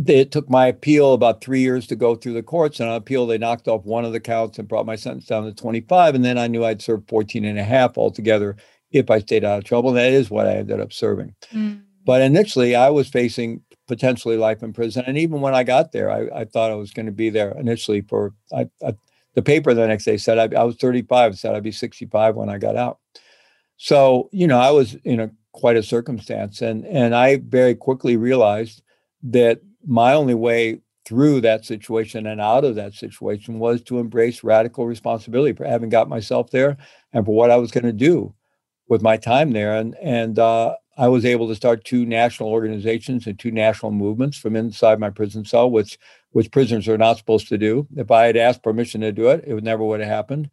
[0.08, 2.80] it took my appeal about three years to go through the courts.
[2.80, 5.44] And on appeal, they knocked off one of the counts and brought my sentence down
[5.44, 6.16] to 25.
[6.16, 8.56] And then I knew I'd serve 14 and a half altogether
[8.92, 9.90] if I stayed out of trouble.
[9.90, 11.36] And that is what I ended up serving.
[11.52, 11.84] Mm.
[12.06, 15.04] But initially, I was facing potentially life in prison.
[15.06, 17.52] And even when I got there, I, I thought I was going to be there
[17.60, 18.94] initially for I, I,
[19.34, 22.50] the paper the next day said I, I was 35, said I'd be 65 when
[22.50, 23.00] I got out.
[23.78, 26.62] So, you know, I was in a quite a circumstance.
[26.62, 28.82] And and I very quickly realized
[29.24, 34.44] that my only way through that situation and out of that situation was to embrace
[34.44, 36.78] radical responsibility for having got myself there
[37.12, 38.34] and for what I was going to do
[38.88, 39.76] with my time there.
[39.76, 44.38] And and uh, I was able to start two national organizations and two national movements
[44.38, 45.98] from inside my prison cell, which
[46.32, 47.88] which prisoners are not supposed to do.
[47.96, 50.50] If I had asked permission to do it, it would never would have happened.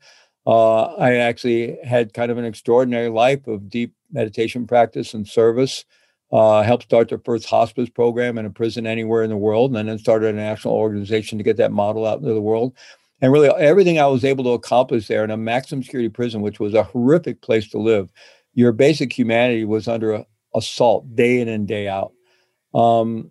[0.47, 5.85] Uh, I actually had kind of an extraordinary life of deep meditation practice and service
[6.33, 9.89] uh, helped start the first hospice program in a prison anywhere in the world, and
[9.89, 12.75] then started a national organization to get that model out into the world.
[13.21, 16.61] And really, everything I was able to accomplish there in a maximum security prison, which
[16.61, 18.11] was a horrific place to live,
[18.59, 22.13] your basic humanity was under assault day in and day out.
[22.75, 23.31] Um,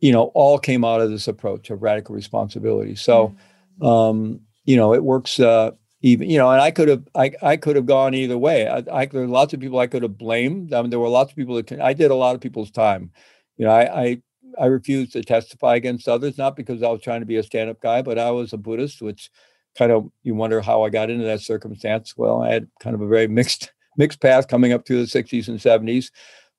[0.00, 2.96] you know, all came out of this approach of radical responsibility.
[2.96, 3.36] So,
[3.80, 3.86] mm.
[3.86, 5.38] um, you know, it works.
[5.38, 5.70] Uh,
[6.04, 8.82] even you know and i could have i, I could have gone either way I,
[8.92, 11.30] I there were lots of people i could have blamed I mean, there were lots
[11.30, 13.12] of people that can, i did a lot of people's time
[13.56, 14.22] you know i i
[14.58, 17.80] i refused to testify against others not because i was trying to be a stand-up
[17.80, 19.30] guy but i was a buddhist which
[19.78, 23.00] kind of you wonder how i got into that circumstance well i had kind of
[23.00, 26.10] a very mixed mixed path coming up through the 60s and 70s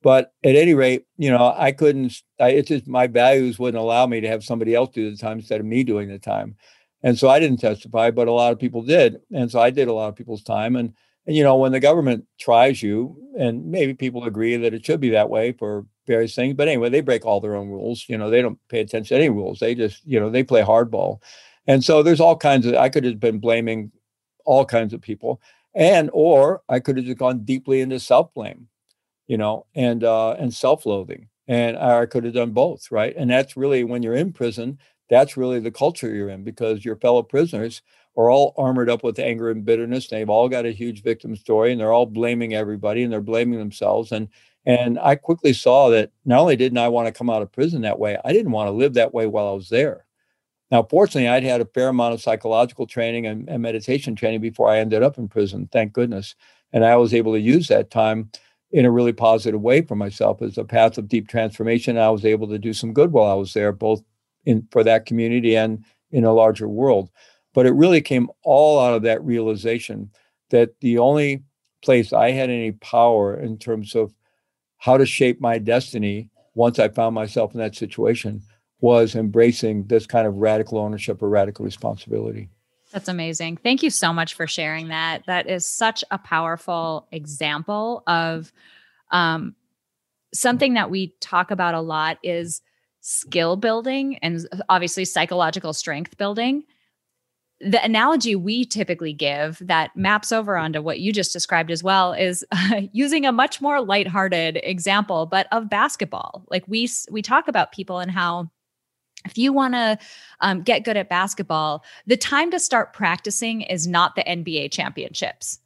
[0.01, 4.05] but at any rate you know i couldn't I, it's just my values wouldn't allow
[4.05, 6.55] me to have somebody else do the time instead of me doing the time
[7.03, 9.19] and so I didn't testify, but a lot of people did.
[9.33, 10.77] And so I did a lot of people's time.
[10.77, 10.93] And,
[11.27, 15.01] and you know, when the government tries you, and maybe people agree that it should
[15.01, 18.05] be that way for various things, but anyway, they break all their own rules.
[18.07, 19.59] You know, they don't pay attention to any rules.
[19.59, 21.21] They just, you know, they play hardball.
[21.67, 23.91] And so there's all kinds of, I could have been blaming
[24.45, 25.41] all kinds of people.
[25.75, 28.67] And, or I could have just gone deeply into self blame,
[29.27, 31.29] you know, and, uh, and self loathing.
[31.47, 33.13] And I could have done both, right?
[33.17, 36.95] And that's really when you're in prison, that's really the culture you're in because your
[36.95, 37.81] fellow prisoners
[38.15, 40.07] are all armored up with anger and bitterness.
[40.07, 43.59] They've all got a huge victim story and they're all blaming everybody and they're blaming
[43.59, 44.12] themselves.
[44.12, 44.29] And
[44.65, 47.81] and I quickly saw that not only didn't I want to come out of prison
[47.81, 50.05] that way, I didn't want to live that way while I was there.
[50.73, 54.69] Now, fortunately, I'd had a fair amount of psychological training and, and meditation training before
[54.69, 56.33] I ended up in prison, thank goodness.
[56.71, 58.31] And I was able to use that time
[58.71, 61.99] in a really positive way for myself as a path of deep transformation.
[61.99, 64.01] I was able to do some good while I was there, both
[64.45, 67.12] in for that community and in a larger world.
[67.53, 70.09] But it really came all out of that realization
[70.49, 71.43] that the only
[71.83, 74.12] place I had any power in terms of
[74.79, 78.41] how to shape my destiny once I found myself in that situation
[78.84, 82.49] was embracing this kind of radical ownership or radical responsibility.
[82.91, 83.55] That's amazing.
[83.55, 85.23] Thank you so much for sharing that.
[85.25, 88.51] That is such a powerful example of
[89.09, 89.55] um,
[90.34, 92.61] something that we talk about a lot is
[92.99, 96.65] skill building and obviously psychological strength building.
[97.61, 102.11] The analogy we typically give that maps over onto what you just described as well
[102.11, 106.43] is uh, using a much more lighthearted example, but of basketball.
[106.49, 108.49] Like we we talk about people and how
[109.26, 109.97] if you want to
[110.41, 115.59] um, get good at basketball, the time to start practicing is not the NBA championships.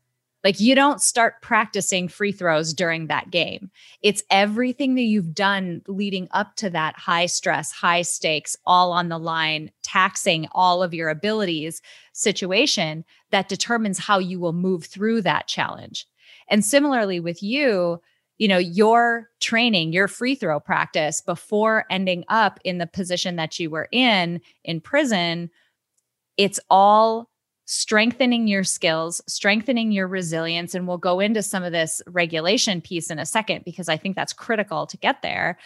[0.43, 3.69] Like you don't start practicing free throws during that game.
[4.01, 9.09] It's everything that you've done leading up to that high stress, high stakes, all on
[9.09, 11.81] the line, taxing all of your abilities
[12.13, 16.05] situation that determines how you will move through that challenge.
[16.47, 17.99] And similarly with you,
[18.37, 23.59] you know, your training, your free throw practice before ending up in the position that
[23.59, 25.49] you were in in prison,
[26.37, 27.29] it's all
[27.65, 30.73] strengthening your skills, strengthening your resilience.
[30.73, 34.15] And we'll go into some of this regulation piece in a second because I think
[34.15, 35.57] that's critical to get there.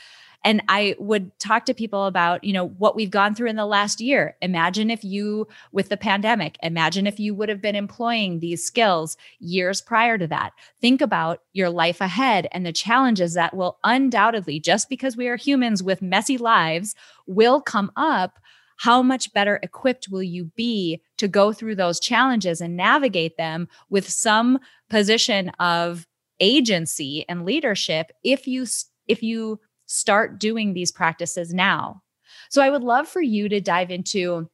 [0.43, 3.65] And I would talk to people about, you know, what we've gone through in the
[3.65, 4.35] last year.
[4.41, 9.17] Imagine if you, with the pandemic, imagine if you would have been employing these skills
[9.39, 10.53] years prior to that.
[10.79, 15.37] Think about your life ahead and the challenges that will undoubtedly, just because we are
[15.37, 16.95] humans with messy lives,
[17.27, 18.39] will come up
[18.77, 23.67] how much better equipped will you be to go through those challenges and navigate them
[23.91, 24.57] with some
[24.89, 26.07] position of
[26.39, 28.65] agency and leadership if you
[29.07, 29.59] if you
[29.91, 32.01] start doing these practices now.
[32.49, 34.49] So I would love for you to dive into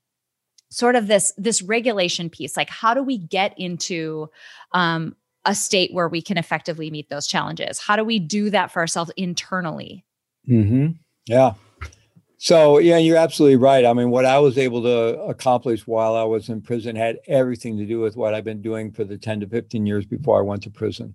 [0.69, 4.29] sort of this this regulation piece like how do we get into
[4.73, 5.15] um,
[5.45, 7.79] a state where we can effectively meet those challenges?
[7.79, 10.03] How do we do that for ourselves internally?
[10.49, 10.87] Mm-hmm.
[11.27, 11.53] yeah.
[12.39, 13.85] So yeah you're absolutely right.
[13.85, 17.77] I mean what i was able to accomplish while i was in prison had everything
[17.77, 20.41] to do with what i've been doing for the 10 to 15 years before i
[20.41, 21.13] went to prison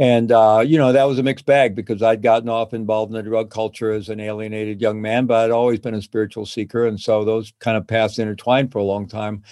[0.00, 3.16] and, uh, you know, that was a mixed bag because I'd gotten off involved in
[3.16, 6.86] the drug culture as an alienated young man, but I'd always been a spiritual seeker.
[6.86, 9.42] And so those kind of paths intertwined for a long time.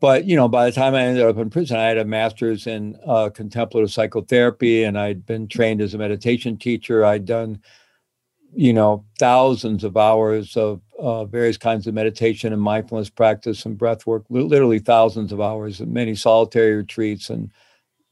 [0.00, 2.66] But, you know, by the time I ended up in prison, I had a master's
[2.66, 7.04] in uh, contemplative psychotherapy and I'd been trained as a meditation teacher.
[7.04, 7.60] I'd done,
[8.54, 13.76] you know, thousands of hours of uh, various kinds of meditation and mindfulness practice and
[13.76, 17.52] breath work, literally thousands of hours, and many solitary retreats and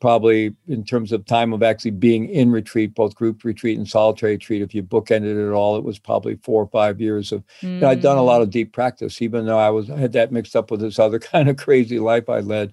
[0.00, 4.32] probably in terms of time of actually being in retreat, both group retreat and solitary
[4.32, 7.44] retreat, if you bookended it all, it was probably four or five years of.
[7.60, 7.74] Mm.
[7.74, 10.12] You know, I'd done a lot of deep practice, even though I was I had
[10.12, 12.72] that mixed up with this other kind of crazy life I led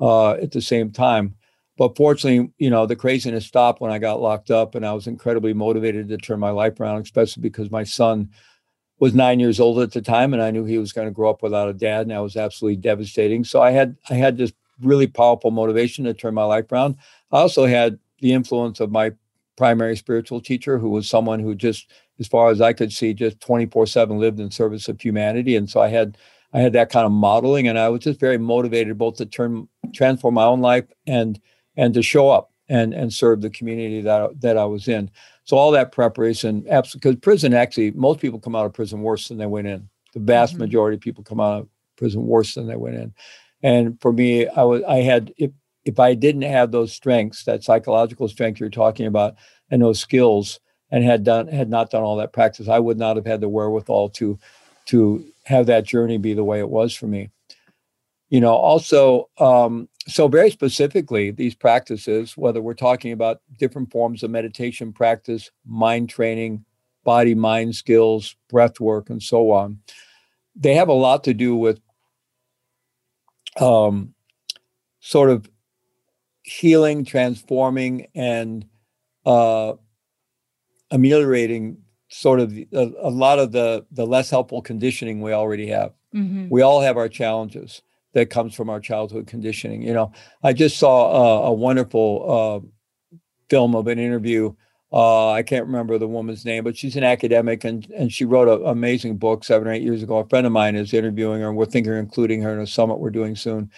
[0.00, 1.36] uh, at the same time.
[1.78, 5.06] But fortunately, you know, the craziness stopped when I got locked up, and I was
[5.06, 8.30] incredibly motivated to turn my life around, especially because my son
[8.98, 11.28] was nine years old at the time, and I knew he was going to grow
[11.28, 13.44] up without a dad, and that was absolutely devastating.
[13.44, 14.52] So I had I had this
[14.82, 16.96] really powerful motivation to turn my life around.
[17.32, 19.12] I also had the influence of my
[19.56, 23.40] primary spiritual teacher, who was someone who just, as far as I could see, just
[23.40, 25.56] 24 7 lived in service of humanity.
[25.56, 26.18] And so I had
[26.52, 29.68] I had that kind of modeling and I was just very motivated both to turn
[29.94, 31.40] transform my own life and
[31.76, 35.10] and to show up and and serve the community that that I was in.
[35.44, 39.38] So all that preparation, because prison actually, most people come out of prison worse than
[39.38, 39.88] they went in.
[40.12, 40.62] The vast mm-hmm.
[40.62, 43.14] majority of people come out of prison worse than they went in.
[43.62, 45.50] And for me, I was I had if
[45.84, 49.36] if I didn't have those strengths, that psychological strength you're talking about,
[49.70, 53.16] and those skills, and had done had not done all that practice, I would not
[53.16, 54.38] have had the wherewithal to
[54.86, 57.30] to have that journey be the way it was for me.
[58.28, 64.24] You know, also, um, so very specifically, these practices, whether we're talking about different forms
[64.24, 66.64] of meditation practice, mind training,
[67.04, 69.78] body mind skills, breath work, and so on,
[70.56, 71.80] they have a lot to do with
[73.60, 74.14] um,
[75.00, 75.48] sort of
[76.42, 78.66] healing, transforming, and
[79.24, 79.74] uh,
[80.90, 81.78] ameliorating
[82.08, 85.92] sort of a, a, lot of the the less helpful conditioning we already have.
[86.14, 86.48] Mm-hmm.
[86.48, 87.82] We all have our challenges
[88.14, 89.82] that comes from our childhood conditioning.
[89.82, 92.62] You know, I just saw a, a wonderful
[93.12, 93.18] uh,
[93.50, 94.54] film of an interview.
[94.96, 98.48] Uh, I can't remember the woman's name, but she's an academic and and she wrote
[98.48, 100.16] an amazing book seven or eight years ago.
[100.16, 102.66] A friend of mine is interviewing her, and we're thinking of including her in a
[102.66, 103.70] summit we're doing soon.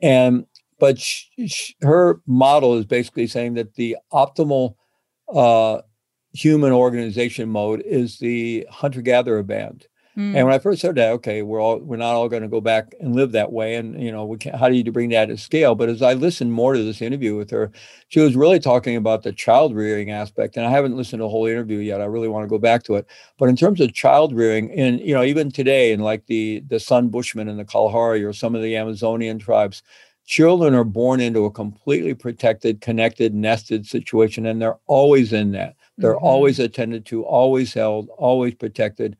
[0.00, 0.46] And
[0.80, 4.76] but she, she, her model is basically saying that the optimal
[5.28, 5.82] uh,
[6.32, 9.86] human organization mode is the hunter gatherer band.
[10.16, 10.36] Mm.
[10.36, 12.60] And when I first heard that, okay, we're all we're not all going to go
[12.60, 15.74] back and live that way, and you know, how do you bring that to scale?
[15.74, 17.72] But as I listened more to this interview with her,
[18.08, 21.28] she was really talking about the child rearing aspect, and I haven't listened to the
[21.28, 22.00] whole interview yet.
[22.00, 23.06] I really want to go back to it.
[23.38, 26.78] But in terms of child rearing, and you know, even today, in like the the
[26.78, 29.82] San Bushmen and the Kalahari or some of the Amazonian tribes,
[30.26, 35.74] children are born into a completely protected, connected, nested situation, and they're always in that.
[35.98, 36.24] They're mm-hmm.
[36.24, 39.16] always attended to, always held, always protected.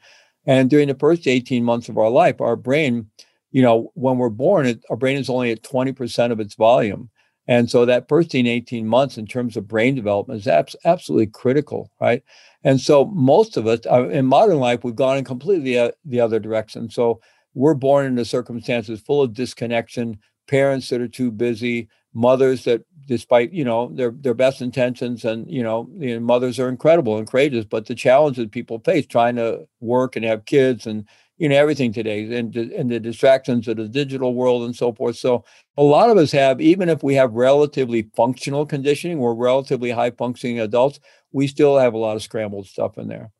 [0.46, 3.10] And during the first 18 months of our life, our brain,
[3.50, 7.10] you know, when we're born, it, our brain is only at 20% of its volume.
[7.46, 11.90] And so that first 18 months in terms of brain development is abs- absolutely critical,
[12.00, 12.22] right?
[12.62, 16.20] And so most of us uh, in modern life, we've gone in completely uh, the
[16.20, 16.88] other direction.
[16.88, 17.20] So
[17.52, 20.18] we're born into circumstances full of disconnection,
[20.48, 25.50] parents that are too busy, mothers that despite you know their their best intentions and
[25.50, 29.36] you know, you know mothers are incredible and courageous but the challenges people face trying
[29.36, 33.76] to work and have kids and you know everything today and, and the distractions of
[33.76, 35.16] the digital world and so forth.
[35.16, 35.44] So
[35.76, 40.10] a lot of us have even if we have relatively functional conditioning we're relatively high
[40.10, 41.00] functioning adults
[41.32, 43.30] we still have a lot of scrambled stuff in there.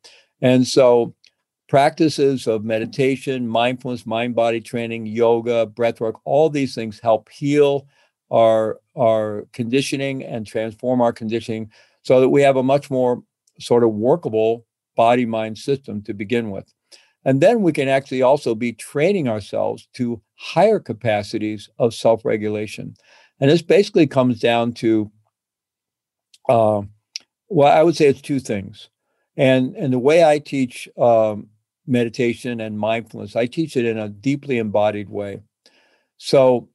[0.40, 1.14] And so
[1.68, 7.86] practices of meditation mindfulness mind body training yoga breath work all these things help heal
[8.30, 11.70] our our conditioning and transform our conditioning
[12.02, 13.22] so that we have a much more
[13.58, 14.66] sort of workable
[14.96, 16.72] body mind system to begin with
[17.24, 22.94] and then we can actually also be training ourselves to higher capacities of self regulation.
[23.40, 25.10] And this basically comes down to,
[26.48, 26.82] uh,
[27.48, 28.90] well, I would say it's two things.
[29.36, 31.48] And, and the way I teach um,
[31.86, 35.40] meditation and mindfulness, I teach it in a deeply embodied way.
[36.18, 36.68] So,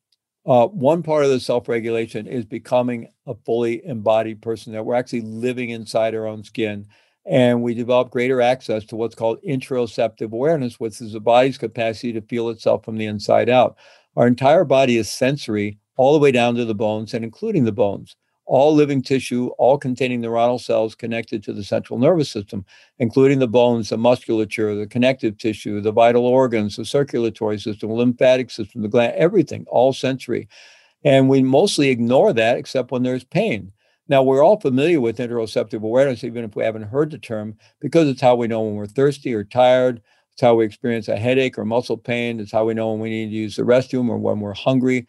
[0.45, 4.95] uh, one part of the self regulation is becoming a fully embodied person that we're
[4.95, 6.87] actually living inside our own skin
[7.25, 12.11] and we develop greater access to what's called interoceptive awareness, which is the body's capacity
[12.13, 13.77] to feel itself from the inside out.
[14.15, 17.71] Our entire body is sensory, all the way down to the bones and including the
[17.71, 18.15] bones.
[18.51, 22.65] All living tissue, all containing neuronal cells connected to the central nervous system,
[22.97, 28.49] including the bones, the musculature, the connective tissue, the vital organs, the circulatory system, lymphatic
[28.49, 30.47] system, the gland, everything, all sensory.
[31.03, 33.71] And we mostly ignore that except when there's pain.
[34.07, 38.09] Now, we're all familiar with interoceptive awareness, even if we haven't heard the term, because
[38.09, 40.01] it's how we know when we're thirsty or tired.
[40.33, 42.39] It's how we experience a headache or muscle pain.
[42.39, 45.07] It's how we know when we need to use the restroom or when we're hungry.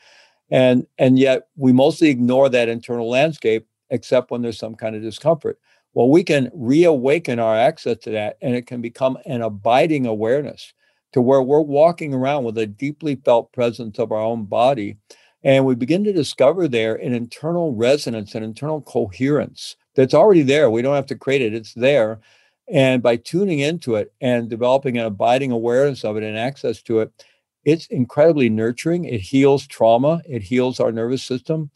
[0.51, 5.03] And, and yet, we mostly ignore that internal landscape, except when there's some kind of
[5.03, 5.59] discomfort.
[5.95, 10.73] Well, we can reawaken our access to that, and it can become an abiding awareness
[11.13, 14.97] to where we're walking around with a deeply felt presence of our own body
[15.43, 20.71] and we begin to discover there an internal resonance, an internal coherence that's already there.
[20.71, 22.21] We don't have to create it, it's there.
[22.69, 27.01] And by tuning into it and developing an abiding awareness of it and access to
[27.01, 27.25] it,
[27.65, 29.05] it's incredibly nurturing.
[29.05, 31.71] It heals trauma, it heals our nervous system.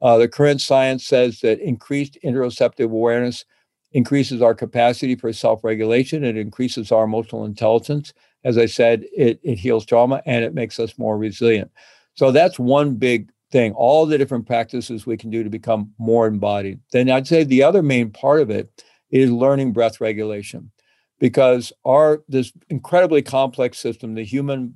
[0.00, 3.44] Uh, the current science says that increased interoceptive awareness
[3.92, 8.12] increases our capacity for self regulation, it increases our emotional intelligence.
[8.44, 11.70] As I said, it, it heals trauma and it makes us more resilient.
[12.14, 16.26] So that's one big thing, all the different practices we can do to become more
[16.26, 16.80] embodied.
[16.92, 20.70] Then I'd say the other main part of it is learning breath regulation
[21.18, 24.74] because our this incredibly complex system, the human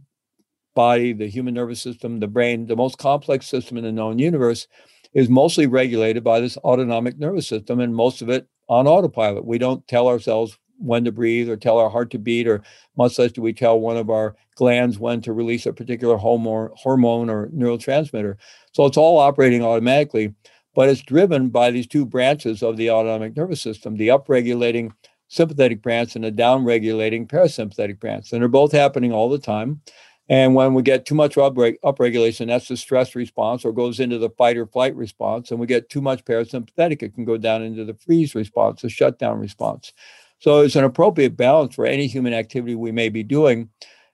[0.75, 4.66] body, the human nervous system, the brain, the most complex system in the known universe
[5.14, 9.45] is mostly regulated by this autonomic nervous system and most of it on autopilot.
[9.45, 12.62] We don't tell ourselves when to breathe or tell our heart to beat, or
[12.97, 17.31] much less do we tell one of our glands when to release a particular hormone,
[17.31, 18.37] or neurotransmitter.
[18.73, 20.35] So it's all operating automatically,
[20.75, 24.93] but it's driven by these two branches of the autonomic nervous system the upregulating
[25.29, 28.33] sympathetic branch and the downregulating parasympathetic branch.
[28.33, 29.83] And they're both happening all the time.
[30.29, 34.31] And when we get too much upregulation, that's the stress response or goes into the
[34.31, 35.51] fight or flight response.
[35.51, 38.89] And we get too much parasympathetic, it can go down into the freeze response, the
[38.89, 39.93] shutdown response.
[40.39, 43.68] So it's an appropriate balance for any human activity we may be doing.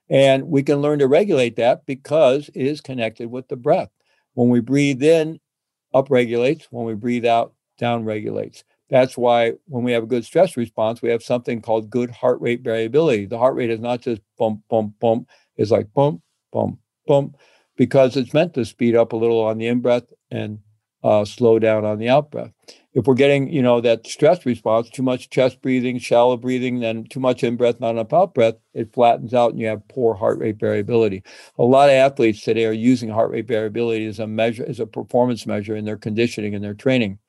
[0.09, 3.89] And we can learn to regulate that because it is connected with the breath.
[4.33, 5.39] When we breathe in,
[5.93, 6.65] upregulates.
[6.71, 8.63] When we breathe out, downregulates.
[8.89, 12.41] That's why when we have a good stress response, we have something called good heart
[12.41, 13.25] rate variability.
[13.25, 15.29] The heart rate is not just bump, bump, bump.
[15.59, 17.35] It's like boom, boom, boom,
[17.75, 20.59] because it's meant to speed up a little on the in breath and
[21.03, 22.51] uh, slow down on the out breath
[22.93, 27.03] if we're getting, you know, that stress response, too much chest breathing, shallow breathing, then
[27.05, 30.15] too much in breath, not enough out breath, it flattens out and you have poor
[30.15, 31.23] heart rate variability.
[31.59, 34.87] A lot of athletes today are using heart rate variability as a measure, as a
[34.87, 37.19] performance measure in their conditioning and their training.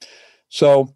[0.49, 0.95] So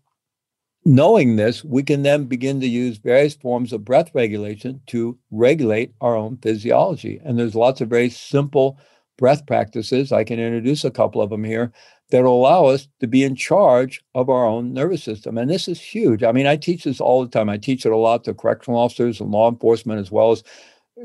[0.85, 5.95] knowing this, we can then begin to use various forms of breath regulation to regulate
[6.01, 7.21] our own physiology.
[7.25, 8.79] And there's lots of very simple
[9.17, 10.13] breath practices.
[10.13, 11.73] I can introduce a couple of them here
[12.11, 15.39] that allow us to be in charge of our own nervous system.
[15.39, 16.23] And this is huge.
[16.23, 17.49] I mean, I teach this all the time.
[17.49, 20.43] I teach it a lot to correctional officers and law enforcement, as well as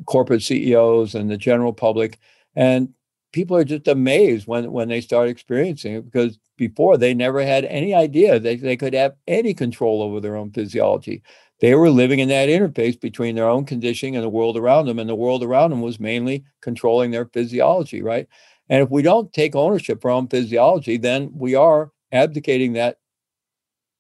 [0.06, 2.20] corporate CEOs and the general public.
[2.56, 2.94] And
[3.32, 7.66] people are just amazed when, when they start experiencing it because before they never had
[7.66, 11.22] any idea that they could have any control over their own physiology.
[11.62, 15.00] They were living in that interface between their own conditioning and the world around them.
[15.00, 18.28] And the world around them was mainly controlling their physiology, right?
[18.70, 22.98] And if we don't take ownership own physiology, then we are abdicating that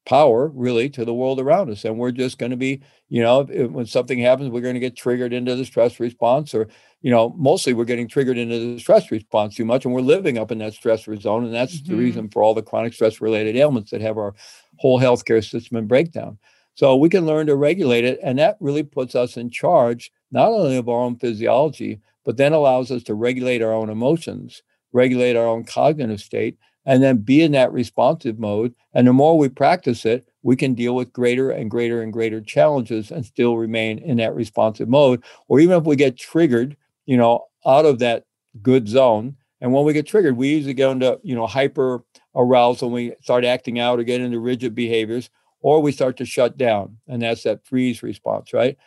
[0.09, 1.85] power really to the world around us.
[1.85, 4.79] And we're just going to be, you know, if, when something happens, we're going to
[4.79, 6.67] get triggered into the stress response, or,
[7.03, 9.85] you know, mostly we're getting triggered into the stress response too much.
[9.85, 11.45] And we're living up in that stress zone.
[11.45, 11.91] And that's mm-hmm.
[11.91, 14.33] the reason for all the chronic stress related ailments that have our
[14.77, 16.39] whole healthcare system in breakdown.
[16.73, 18.19] So we can learn to regulate it.
[18.23, 22.53] And that really puts us in charge, not only of our own physiology, but then
[22.53, 27.41] allows us to regulate our own emotions, regulate our own cognitive state, and then be
[27.41, 28.73] in that responsive mode.
[28.93, 32.41] And the more we practice it, we can deal with greater and greater and greater
[32.41, 35.23] challenges and still remain in that responsive mode.
[35.47, 38.25] Or even if we get triggered, you know, out of that
[38.61, 39.35] good zone.
[39.61, 42.03] And when we get triggered, we usually go into, you know, hyper
[42.35, 45.29] arousal we start acting out or get into rigid behaviors,
[45.61, 46.97] or we start to shut down.
[47.07, 48.77] And that's that freeze response, right?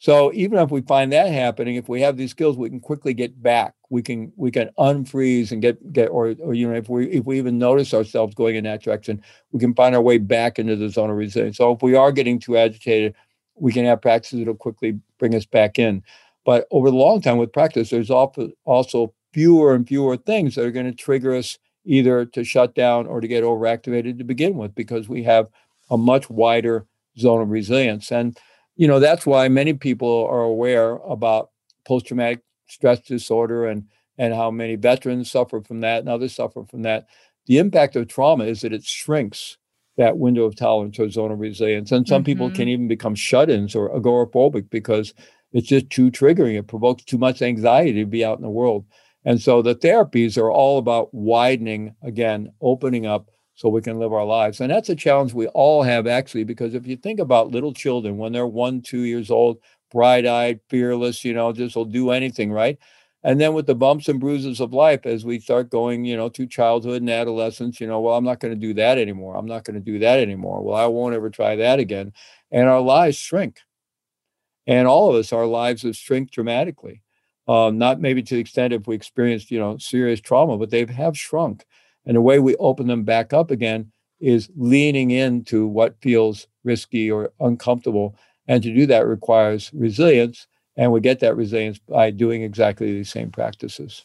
[0.00, 3.12] So even if we find that happening, if we have these skills, we can quickly
[3.12, 3.74] get back.
[3.90, 7.26] We can we can unfreeze and get get or or you know if we if
[7.26, 9.22] we even notice ourselves going in that direction,
[9.52, 11.58] we can find our way back into the zone of resilience.
[11.58, 13.14] So if we are getting too agitated,
[13.56, 16.02] we can have practices that'll quickly bring us back in.
[16.46, 20.70] But over the long time with practice, there's also fewer and fewer things that are
[20.70, 24.74] going to trigger us either to shut down or to get overactivated to begin with
[24.74, 25.48] because we have
[25.90, 26.86] a much wider
[27.18, 28.10] zone of resilience.
[28.10, 28.38] And
[28.76, 31.50] you know that's why many people are aware about
[31.86, 33.84] post-traumatic stress disorder and
[34.18, 37.06] and how many veterans suffer from that and others suffer from that.
[37.46, 39.56] The impact of trauma is that it shrinks
[39.96, 42.26] that window of tolerance or zone of resilience and some mm-hmm.
[42.26, 45.14] people can even become shut-ins or agoraphobic because
[45.52, 46.58] it's just too triggering.
[46.58, 48.84] It provokes too much anxiety to be out in the world.
[49.24, 53.30] And so the therapies are all about widening again opening up
[53.60, 54.62] so we can live our lives.
[54.62, 58.16] And that's a challenge we all have, actually, because if you think about little children
[58.16, 59.58] when they're one, two years old,
[59.92, 62.78] bright eyed, fearless, you know, just will do anything, right?
[63.22, 66.30] And then with the bumps and bruises of life, as we start going, you know,
[66.30, 69.36] to childhood and adolescence, you know, well, I'm not going to do that anymore.
[69.36, 70.62] I'm not going to do that anymore.
[70.62, 72.14] Well, I won't ever try that again.
[72.50, 73.58] And our lives shrink.
[74.66, 77.02] And all of us, our lives have shrunk dramatically.
[77.46, 80.86] Um, not maybe to the extent if we experienced, you know, serious trauma, but they
[80.86, 81.66] have shrunk.
[82.10, 87.08] And the way we open them back up again is leaning into what feels risky
[87.08, 88.16] or uncomfortable.
[88.48, 90.48] And to do that requires resilience.
[90.76, 94.02] And we get that resilience by doing exactly these same practices.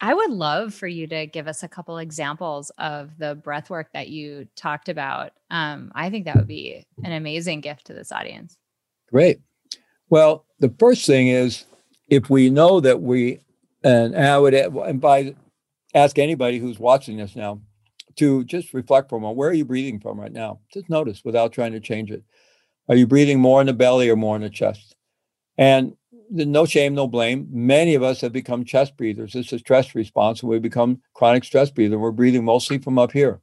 [0.00, 3.88] I would love for you to give us a couple examples of the breath work
[3.92, 5.32] that you talked about.
[5.50, 8.56] Um, I think that would be an amazing gift to this audience.
[9.10, 9.40] Great.
[10.10, 11.64] Well, the first thing is
[12.06, 13.40] if we know that we,
[13.82, 15.34] and I would, and by
[15.94, 17.60] ask anybody who's watching this now
[18.16, 19.38] to just reflect for a moment.
[19.38, 20.60] Where are you breathing from right now?
[20.72, 22.24] Just notice without trying to change it.
[22.88, 24.96] Are you breathing more in the belly or more in the chest?
[25.56, 25.94] And
[26.30, 27.48] no shame, no blame.
[27.50, 29.34] Many of us have become chest breathers.
[29.34, 31.98] It's a stress response, and we become chronic stress breathers.
[31.98, 33.40] We're breathing mostly from up here.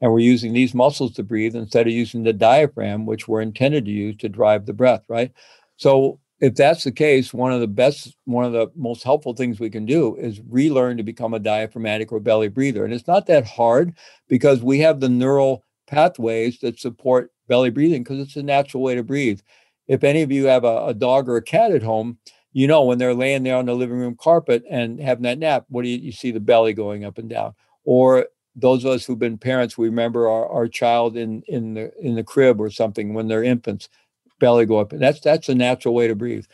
[0.00, 3.86] And we're using these muscles to breathe instead of using the diaphragm, which we're intended
[3.86, 5.32] to use to drive the breath, right?
[5.78, 9.58] So if that's the case, one of the best, one of the most helpful things
[9.58, 12.84] we can do is relearn to become a diaphragmatic or belly breather.
[12.84, 13.94] And it's not that hard
[14.28, 18.94] because we have the neural pathways that support belly breathing because it's a natural way
[18.94, 19.40] to breathe.
[19.88, 22.18] If any of you have a, a, dog or a cat at home,
[22.52, 25.64] you know when they're laying there on the living room carpet and having that nap,
[25.68, 27.54] what do you, you see the belly going up and down?
[27.84, 28.26] Or
[28.56, 32.14] those of us who've been parents, we remember our, our child in in the in
[32.14, 33.88] the crib or something when they're infants
[34.38, 34.92] belly go up.
[34.92, 36.46] And that's that's a natural way to breathe.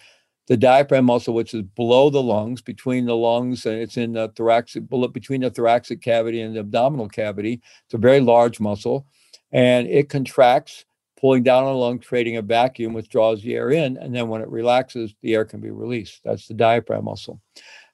[0.48, 4.28] The diaphragm muscle, which is below the lungs, between the lungs, and it's in the
[4.36, 7.60] thoracic, between the thoracic cavity and the abdominal cavity.
[7.84, 9.06] It's a very large muscle,
[9.52, 10.84] and it contracts,
[11.16, 13.96] pulling down on the lung, creating a vacuum, which draws the air in.
[13.96, 16.22] And then when it relaxes, the air can be released.
[16.24, 17.40] That's the diaphragm muscle,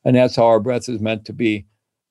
[0.05, 1.67] and that's how our breath is meant to be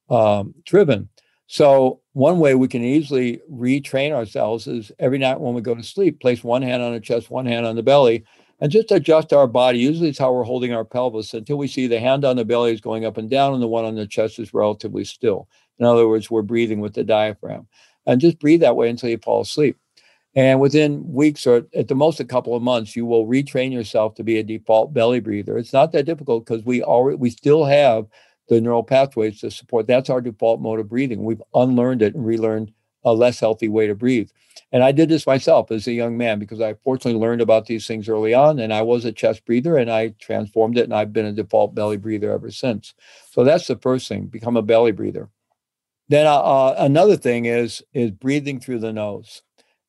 [0.09, 1.09] um, driven.
[1.47, 5.83] So one way we can easily retrain ourselves is every night when we go to
[5.83, 8.25] sleep, place one hand on the chest, one hand on the belly,
[8.59, 9.79] and just adjust our body.
[9.79, 12.73] Usually it's how we're holding our pelvis until we see the hand on the belly
[12.73, 15.47] is going up and down and the one on the chest is relatively still.
[15.79, 17.67] In other words, we're breathing with the diaphragm.
[18.05, 19.77] And just breathe that way until you fall asleep.
[20.35, 24.15] And within weeks or at the most a couple of months, you will retrain yourself
[24.15, 25.57] to be a default belly breather.
[25.57, 28.05] It's not that difficult because we already we still have
[28.47, 29.87] the neural pathways to support.
[29.87, 31.23] That's our default mode of breathing.
[31.23, 32.71] We've unlearned it and relearned
[33.03, 34.29] a less healthy way to breathe.
[34.71, 37.87] And I did this myself as a young man because I fortunately learned about these
[37.87, 41.13] things early on and I was a chest breather and I transformed it and I've
[41.13, 42.93] been a default belly breather ever since.
[43.31, 45.29] So that's the first thing, become a belly breather.
[46.09, 49.41] Then uh, uh another thing is is breathing through the nose.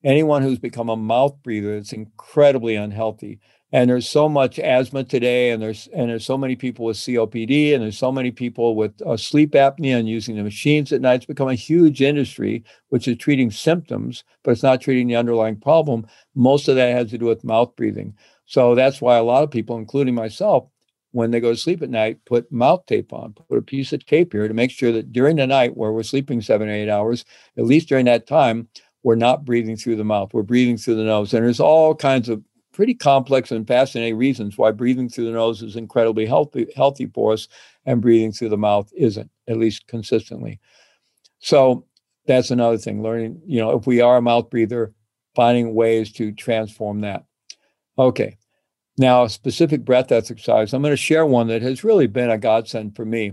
[0.04, 3.40] Anyone who's become a mouth breather is incredibly unhealthy
[3.72, 7.74] And there's so much asthma today, and there's and there's so many people with COPD,
[7.74, 11.16] and there's so many people with uh, sleep apnea and using the machines at night.
[11.16, 15.56] It's become a huge industry, which is treating symptoms, but it's not treating the underlying
[15.60, 16.06] problem.
[16.34, 18.14] Most of that has to do with mouth breathing.
[18.46, 20.68] So that's why a lot of people, including myself,
[21.12, 24.04] when they go to sleep at night, put mouth tape on, put a piece of
[24.06, 26.88] tape here to make sure that during the night where we're sleeping seven or eight
[26.88, 27.24] hours,
[27.58, 28.68] at least during that time,
[29.02, 31.32] we're not breathing through the mouth, we're breathing through the nose.
[31.32, 32.42] And there's all kinds of
[32.72, 37.32] pretty complex and fascinating reasons why breathing through the nose is incredibly healthy, healthy for
[37.32, 37.48] us
[37.86, 40.60] and breathing through the mouth isn't, at least consistently.
[41.40, 41.86] So
[42.26, 44.92] that's another thing, learning, you know, if we are a mouth breather,
[45.34, 47.24] finding ways to transform that.
[47.98, 48.36] Okay.
[48.96, 52.38] Now, a specific breath exercise, I'm going to share one that has really been a
[52.38, 53.32] godsend for me.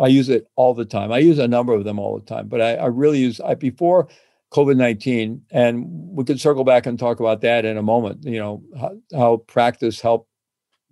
[0.00, 1.12] I use it all the time.
[1.12, 3.54] I use a number of them all the time, but I, I really use I
[3.54, 4.08] before
[4.54, 5.42] COVID 19.
[5.50, 8.96] And we could circle back and talk about that in a moment, you know, how,
[9.12, 10.30] how practice helped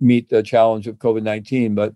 [0.01, 1.77] meet the challenge of COVID 19.
[1.77, 1.95] But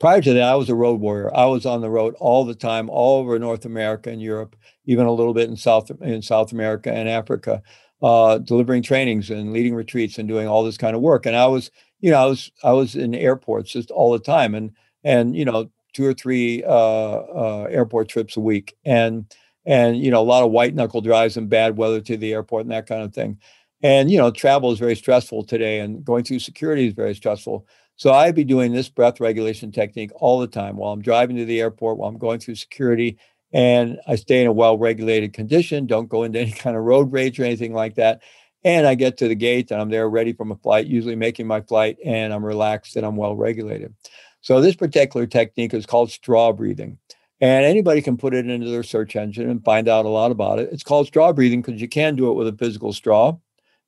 [0.00, 1.34] prior to that, I was a road warrior.
[1.34, 4.56] I was on the road all the time, all over North America and Europe,
[4.86, 7.62] even a little bit in South in South America and Africa,
[8.02, 11.26] uh, delivering trainings and leading retreats and doing all this kind of work.
[11.26, 11.70] And I was,
[12.00, 14.72] you know, I was I was in airports just all the time, and
[15.04, 19.32] and you know, two or three uh, uh, airport trips a week, and
[19.66, 22.62] and you know a lot of white knuckle drives in bad weather to the airport
[22.62, 23.38] and that kind of thing.
[23.82, 27.66] And you know travel is very stressful today and going through security is very stressful.
[27.96, 31.44] So i'd be doing this breath regulation technique all the time while i'm driving to
[31.44, 33.18] the airport while i'm going through security
[33.52, 37.12] and i stay in a well regulated condition don't go into any kind of road
[37.12, 38.22] rage or anything like that.
[38.64, 41.46] And i get to the gate and i'm there ready for my flight usually making
[41.46, 43.94] my flight and i'm relaxed and i'm well regulated
[44.40, 46.98] so this particular technique is called straw breathing
[47.44, 50.58] and anybody can put it into their search engine and find out a lot about
[50.58, 50.70] it.
[50.72, 53.36] It's called straw breathing because you can do it with a physical straw.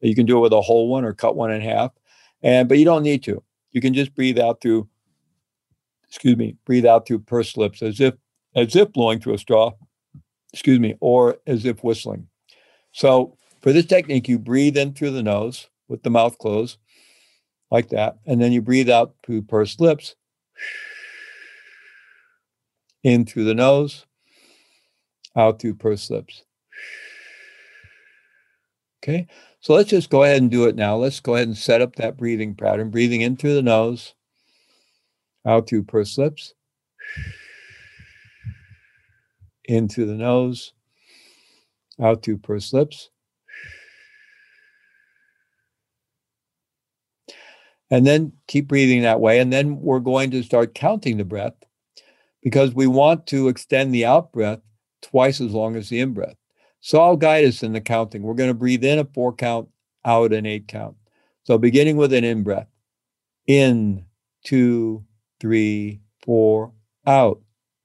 [0.02, 1.90] You can do it with a whole one or cut one in half.
[2.42, 3.42] And but you don't need to.
[3.72, 4.86] You can just breathe out through,
[6.06, 8.12] excuse me, breathe out through pursed lips as if
[8.54, 9.72] as if blowing through a straw,
[10.52, 12.28] excuse me, or as if whistling.
[12.92, 16.76] So for this technique, you breathe in through the nose with the mouth closed,
[17.70, 20.14] like that, and then you breathe out through pursed lips
[23.06, 24.04] in through the nose,
[25.36, 26.42] out through pursed lips.
[28.98, 29.28] Okay,
[29.60, 30.96] so let's just go ahead and do it now.
[30.96, 32.90] Let's go ahead and set up that breathing pattern.
[32.90, 34.14] Breathing in through the nose,
[35.46, 36.54] out through pursed lips,
[39.66, 40.72] in through the nose,
[42.02, 43.10] out through pursed lips.
[47.88, 49.38] And then keep breathing that way.
[49.38, 51.54] And then we're going to start counting the breath
[52.46, 54.60] because we want to extend the out breath
[55.02, 56.36] twice as long as the in breath.
[56.78, 58.22] So I'll guide us in the counting.
[58.22, 59.68] We're going to breathe in a four count,
[60.04, 60.94] out an eight count.
[61.42, 62.68] So beginning with an in breath.
[63.48, 64.04] In,
[64.44, 65.04] two,
[65.40, 66.70] three, four,
[67.04, 67.40] out,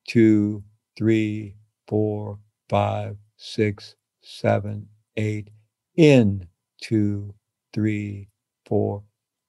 [0.08, 0.64] two,
[0.96, 1.56] three,
[1.88, 2.38] four,
[2.70, 4.88] five, six, seven,
[5.18, 5.50] eight.
[5.96, 6.48] In,
[6.80, 7.34] two,
[7.74, 8.30] three,
[8.68, 9.02] four,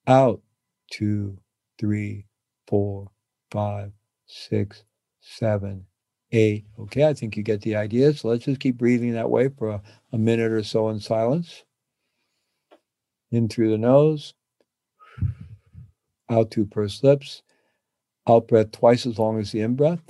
[0.07, 0.41] out,
[0.91, 1.37] two,
[1.79, 2.25] three,
[2.67, 3.11] four,
[3.51, 3.93] five,
[4.27, 4.85] six,
[5.23, 5.87] seven,
[6.33, 6.67] eight.
[6.79, 8.13] Okay, I think you get the idea.
[8.13, 11.65] So let's just keep breathing that way for a, a minute or so in silence.
[13.31, 14.35] In through the nose,
[16.29, 17.43] out through pursed lips,
[18.29, 20.03] out breath twice as long as the in breath.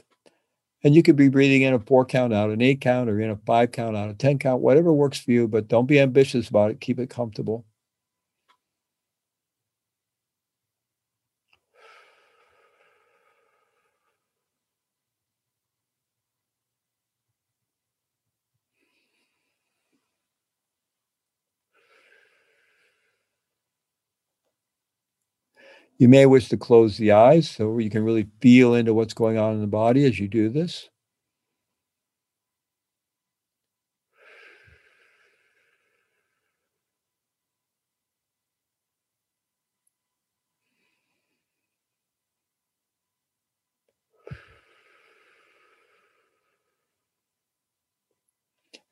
[0.83, 3.31] And you could be breathing in a four count, out an eight count, or in
[3.31, 6.49] a five count, out a 10 count, whatever works for you, but don't be ambitious
[6.49, 6.81] about it.
[6.81, 7.65] Keep it comfortable.
[26.03, 29.39] You may wish to close the eyes so you can really feel into what's going
[29.39, 30.91] on in the body as you do this.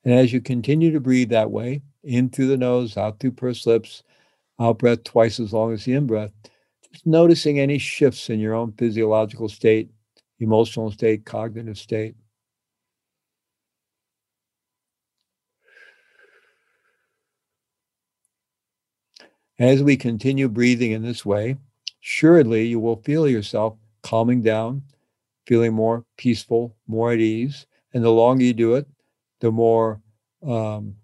[0.04, 3.66] And as you continue to breathe that way, in through the nose, out through pursed
[3.66, 4.04] lips,
[4.60, 6.30] out breath twice as long as the in breath,
[7.04, 9.90] noticing any shifts in your own physiological state,
[10.38, 12.14] emotional state, cognitive state.
[19.58, 21.56] As we continue breathing in this way,
[22.00, 24.82] surely you will feel yourself calming down,
[25.46, 27.66] feeling more peaceful, more at ease.
[27.92, 28.86] And the longer you do it,
[29.40, 30.00] the more,
[30.46, 30.96] um,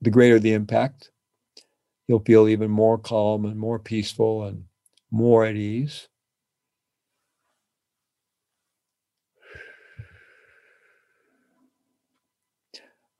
[0.00, 1.12] the greater the impact
[2.08, 4.64] you'll feel even more calm and more peaceful and
[5.10, 6.08] more at ease.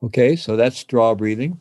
[0.02, 1.60] Okay, so that's straw breathing.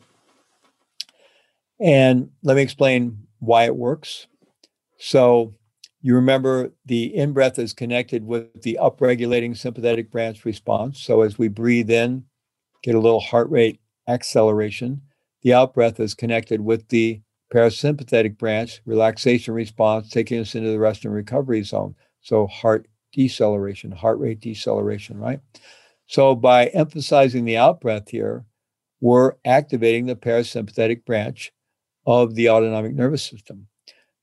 [1.80, 4.26] And let me explain why it works.
[4.98, 5.54] So,
[6.00, 11.00] you remember the in breath is connected with the upregulating sympathetic branch response.
[11.00, 12.24] So, as we breathe in,
[12.82, 15.02] get a little heart rate acceleration.
[15.42, 17.20] The out breath is connected with the
[17.52, 21.94] parasympathetic branch relaxation response, taking us into the rest and recovery zone.
[22.20, 25.40] So, heart deceleration, heart rate deceleration, right?
[26.06, 28.44] So, by emphasizing the out breath here,
[29.00, 31.52] we're activating the parasympathetic branch
[32.06, 33.68] of the autonomic nervous system.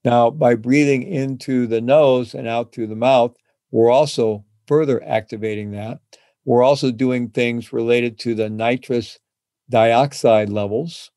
[0.03, 3.35] Now, by breathing into the nose and out through the mouth,
[3.71, 5.99] we're also further activating that.
[6.45, 9.19] We're also doing things related to the nitrous
[9.69, 11.11] dioxide levels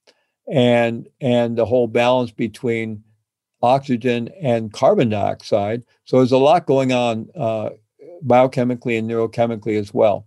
[0.51, 3.05] and and the whole balance between
[3.63, 5.83] oxygen and carbon dioxide.
[6.05, 7.71] So there's a lot going on uh,
[8.25, 10.27] biochemically and neurochemically as well.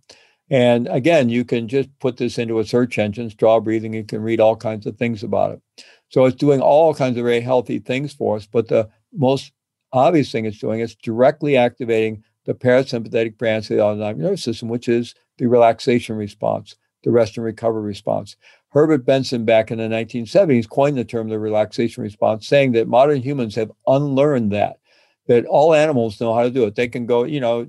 [0.50, 3.94] And again, you can just put this into a search engine, straw breathing.
[3.94, 5.86] You can read all kinds of things about it.
[6.10, 8.48] So it's doing all kinds of very healthy things for us.
[8.52, 9.54] But the most
[9.94, 14.68] obvious thing it's doing is directly activating the parasympathetic branch of the autonomic nervous system,
[14.68, 18.36] which is the relaxation response, the rest and recover response.
[18.70, 23.22] Herbert Benson, back in the 1970s, coined the term the relaxation response, saying that modern
[23.22, 24.78] humans have unlearned that,
[25.28, 26.76] that all animals know how to do it.
[26.76, 27.68] They can go, you know,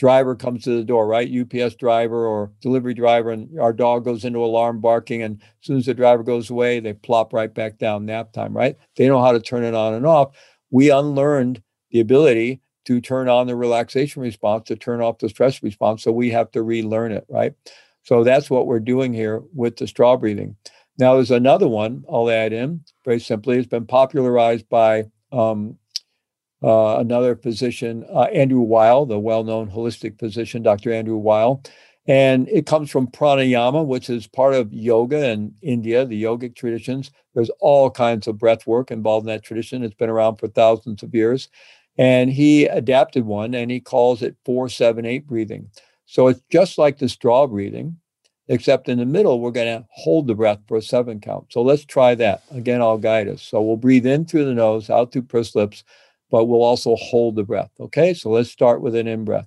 [0.00, 1.30] driver comes to the door, right?
[1.30, 5.22] UPS driver or delivery driver, and our dog goes into alarm barking.
[5.22, 8.56] And as soon as the driver goes away, they plop right back down, nap time,
[8.56, 8.76] right?
[8.96, 10.34] They know how to turn it on and off.
[10.70, 15.62] We unlearned the ability to turn on the relaxation response, to turn off the stress
[15.62, 16.02] response.
[16.02, 17.52] So we have to relearn it, right?
[18.02, 20.56] So that's what we're doing here with the straw breathing.
[20.98, 23.58] Now, there's another one I'll add in very simply.
[23.58, 25.78] It's been popularized by um,
[26.62, 30.92] uh, another physician, uh, Andrew Weil, the well known holistic physician, Dr.
[30.92, 31.62] Andrew Weil.
[32.06, 37.10] And it comes from pranayama, which is part of yoga in India, the yogic traditions.
[37.34, 39.84] There's all kinds of breath work involved in that tradition.
[39.84, 41.48] It's been around for thousands of years.
[41.98, 45.70] And he adapted one and he calls it 478 breathing.
[46.10, 47.96] So it's just like the straw breathing,
[48.48, 51.52] except in the middle, we're going to hold the breath for a seven count.
[51.52, 52.42] So let's try that.
[52.50, 53.42] Again, I'll guide us.
[53.42, 55.84] So we'll breathe in through the nose, out through pursed lips,
[56.28, 57.70] but we'll also hold the breath.
[57.78, 59.46] Okay, so let's start with an in breath.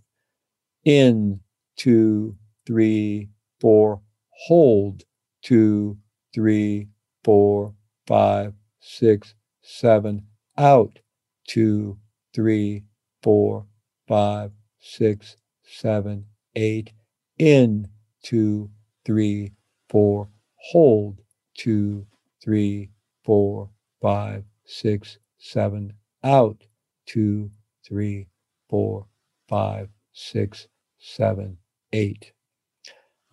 [0.85, 1.41] In,
[1.75, 3.27] two, three,
[3.59, 3.99] four.
[4.45, 5.03] Hold,
[5.41, 5.97] two,
[6.33, 6.87] three,
[7.25, 7.73] four,
[8.07, 10.27] five, six, seven.
[10.57, 10.97] Out,
[11.45, 11.97] two,
[12.33, 12.85] three,
[13.21, 13.65] four,
[14.07, 15.35] five, six,
[15.65, 16.25] seven,
[16.55, 16.91] eight.
[17.39, 17.87] In,
[18.23, 18.69] two,
[19.05, 19.51] three,
[19.89, 20.29] four.
[20.57, 21.19] Hold,
[21.55, 22.05] two,
[22.43, 22.89] three,
[23.23, 23.69] four,
[24.01, 25.93] five, six, seven.
[26.23, 26.63] Out,
[27.05, 27.51] two,
[27.85, 28.27] three,
[28.69, 29.07] four,
[29.47, 30.67] five, six,
[30.99, 31.57] seven,
[31.91, 32.31] eight.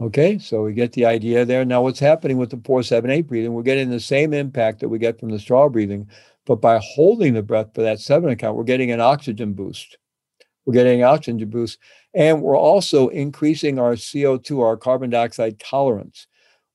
[0.01, 1.65] Okay, so we get the idea there.
[1.65, 3.53] Now, what's happening with the four, seven, eight breathing?
[3.53, 6.09] We're getting the same impact that we get from the straw breathing,
[6.47, 9.99] but by holding the breath for that seven count, we're getting an oxygen boost.
[10.65, 11.79] We're getting oxygen boost,
[12.15, 16.27] and we're also increasing our CO2, our carbon dioxide tolerance.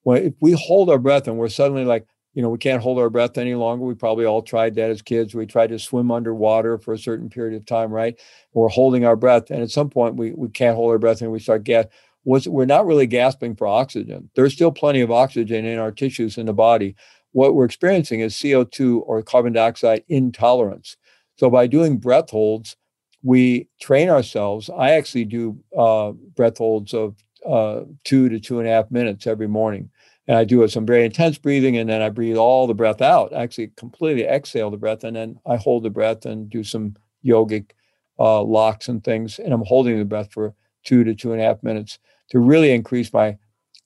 [0.03, 2.99] When if we hold our breath and we're suddenly like, you know, we can't hold
[2.99, 3.86] our breath any longer.
[3.86, 5.33] We probably all tried that as kids.
[5.33, 8.19] We tried to swim underwater for a certain period of time, right?
[8.53, 11.31] We're holding our breath, and at some point we we can't hold our breath, and
[11.31, 11.86] we start gas.
[12.25, 14.31] We're not really gasping for oxygen.
[14.36, 16.95] There's still plenty of oxygen in our tissues in the body.
[17.33, 20.97] What we're experiencing is CO2 or carbon dioxide intolerance.
[21.38, 22.77] So by doing breath holds,
[23.26, 24.69] we train ourselves.
[24.69, 27.15] I actually do uh, breath holds of
[27.45, 29.89] uh, two to two and a half minutes every morning
[30.28, 33.34] and I do some very intense breathing, and then I breathe all the breath out.
[33.34, 37.71] Actually, completely exhale the breath, and then I hold the breath and do some yogic
[38.17, 41.45] uh, locks and things, and I'm holding the breath for two to two and a
[41.45, 41.99] half minutes
[42.32, 43.38] to really increase my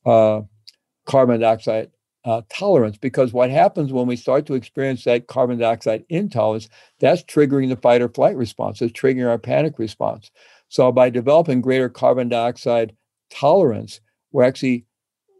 [0.05, 0.41] uh,
[1.05, 1.91] carbon dioxide
[2.25, 2.97] uh, tolerance.
[2.97, 7.75] Because what happens when we start to experience that carbon dioxide intolerance, that's triggering the
[7.75, 8.81] fight or flight response.
[8.81, 10.31] It's triggering our panic response.
[10.67, 12.95] So by developing greater carbon dioxide
[13.29, 14.01] tolerance,
[14.31, 14.85] we're actually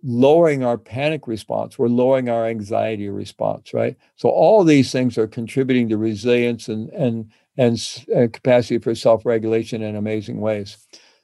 [0.04, 5.28] lowering our panic response we're lowering our anxiety response right so all these things are
[5.28, 10.78] contributing to resilience and and and, and capacity for self-regulation in amazing ways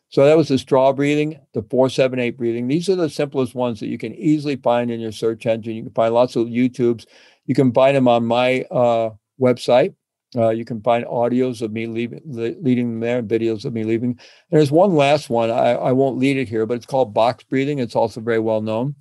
[0.10, 3.88] so that was the straw breathing the 478 breathing these are the simplest ones that
[3.88, 7.06] you can easily find in your search engine you can find lots of youtubes
[7.46, 9.96] you can find them on my uh, website
[10.36, 14.12] uh, you can find audios of me leaving, leading them there, videos of me leaving.
[14.12, 14.20] And
[14.60, 15.50] there's one last one.
[15.50, 17.80] I, I won't lead it here, but it's called box breathing.
[17.80, 18.96] It's also very well known.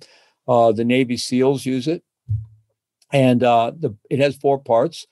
[0.47, 2.03] Uh, the Navy SEALs use it.
[3.11, 5.05] And uh, the, it has four parts.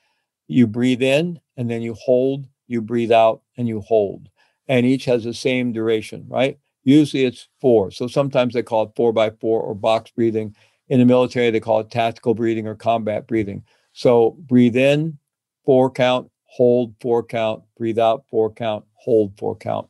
[0.48, 4.30] You breathe in and then you hold, you breathe out and you hold.
[4.68, 6.58] And each has the same duration, right?
[6.84, 7.92] Usually it's four.
[7.92, 10.56] So sometimes they call it four by four or box breathing.
[10.90, 13.64] In the military, they call it tactical breathing or combat breathing.
[13.94, 15.18] So breathe in,
[15.66, 19.88] four count, hold, four count, breathe out, four count, hold, four count.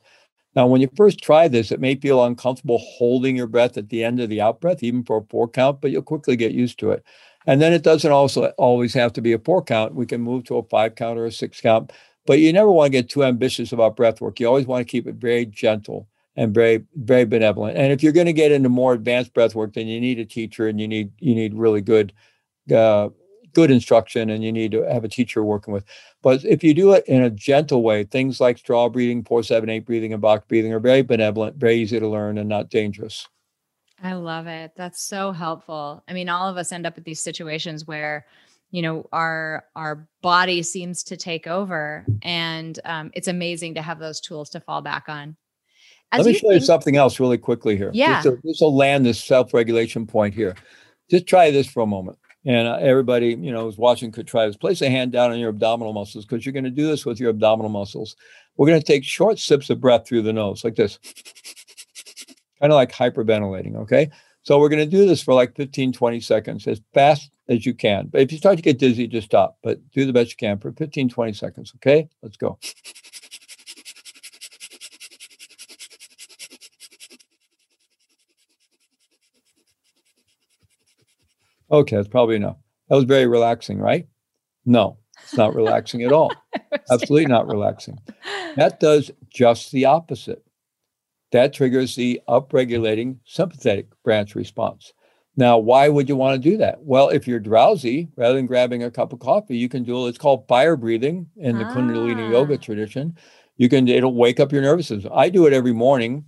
[0.56, 4.04] Now, when you first try this, it may feel uncomfortable holding your breath at the
[4.04, 6.78] end of the out breath, even for a four count, but you'll quickly get used
[6.80, 7.04] to it.
[7.48, 9.96] And then it doesn't also always have to be a four count.
[9.96, 11.92] We can move to a five count or a six count,
[12.26, 14.40] but you never want to get too ambitious about breath work.
[14.40, 17.78] You always want to keep it very gentle and very, very benevolent.
[17.78, 20.26] And if you're going to get into more advanced breath work, then you need a
[20.26, 22.14] teacher and you need you need really good
[22.74, 23.10] uh,
[23.54, 25.86] good instruction and you need to have a teacher working with.
[26.22, 29.70] But if you do it in a gentle way, things like straw breathing, four, seven,
[29.70, 33.28] eight breathing, and box breathing are very benevolent, very easy to learn, and not dangerous.
[34.02, 34.74] I love it.
[34.76, 36.04] That's so helpful.
[36.08, 38.26] I mean, all of us end up at these situations where,
[38.74, 44.00] you know, our our body seems to take over, and um, it's amazing to have
[44.00, 45.38] those tools to fall back on.
[46.12, 47.92] As Let me you show think- you something else really quickly here.
[47.94, 50.56] Yeah, this will land this self regulation point here.
[51.08, 52.18] Just try this for a moment.
[52.46, 54.58] And uh, everybody, you know, who's watching could try this.
[54.58, 57.20] Place a hand down on your abdominal muscles because you're going to do this with
[57.20, 58.16] your abdominal muscles.
[58.58, 60.98] We're going to take short sips of breath through the nose, like this,
[62.60, 63.76] kind of like hyperventilating.
[63.78, 64.10] Okay.
[64.42, 67.74] So we're going to do this for like 15, 20 seconds as fast as you
[67.74, 68.08] can.
[68.08, 70.58] But if you start to get dizzy, just stop, but do the best you can
[70.58, 71.74] for 15, 20 seconds.
[71.78, 72.10] Okay.
[72.22, 72.58] Let's go.
[81.72, 82.58] Okay, that's probably enough.
[82.88, 84.08] That was very relaxing, right?
[84.64, 86.32] No, it's not relaxing at all.
[86.92, 87.98] Absolutely not relaxing.
[88.56, 90.44] That does just the opposite.
[91.32, 94.94] That triggers the upregulating sympathetic branch response.
[95.36, 96.84] Now, why would you want to do that?
[96.84, 100.18] Well, if you're drowsy, rather than grabbing a cup of coffee, you can do it's
[100.18, 101.74] called fire breathing in the ah.
[101.74, 103.18] Kundalini yoga tradition.
[103.58, 105.12] You can it'll wake up your nervous system.
[105.14, 106.26] I do it every morning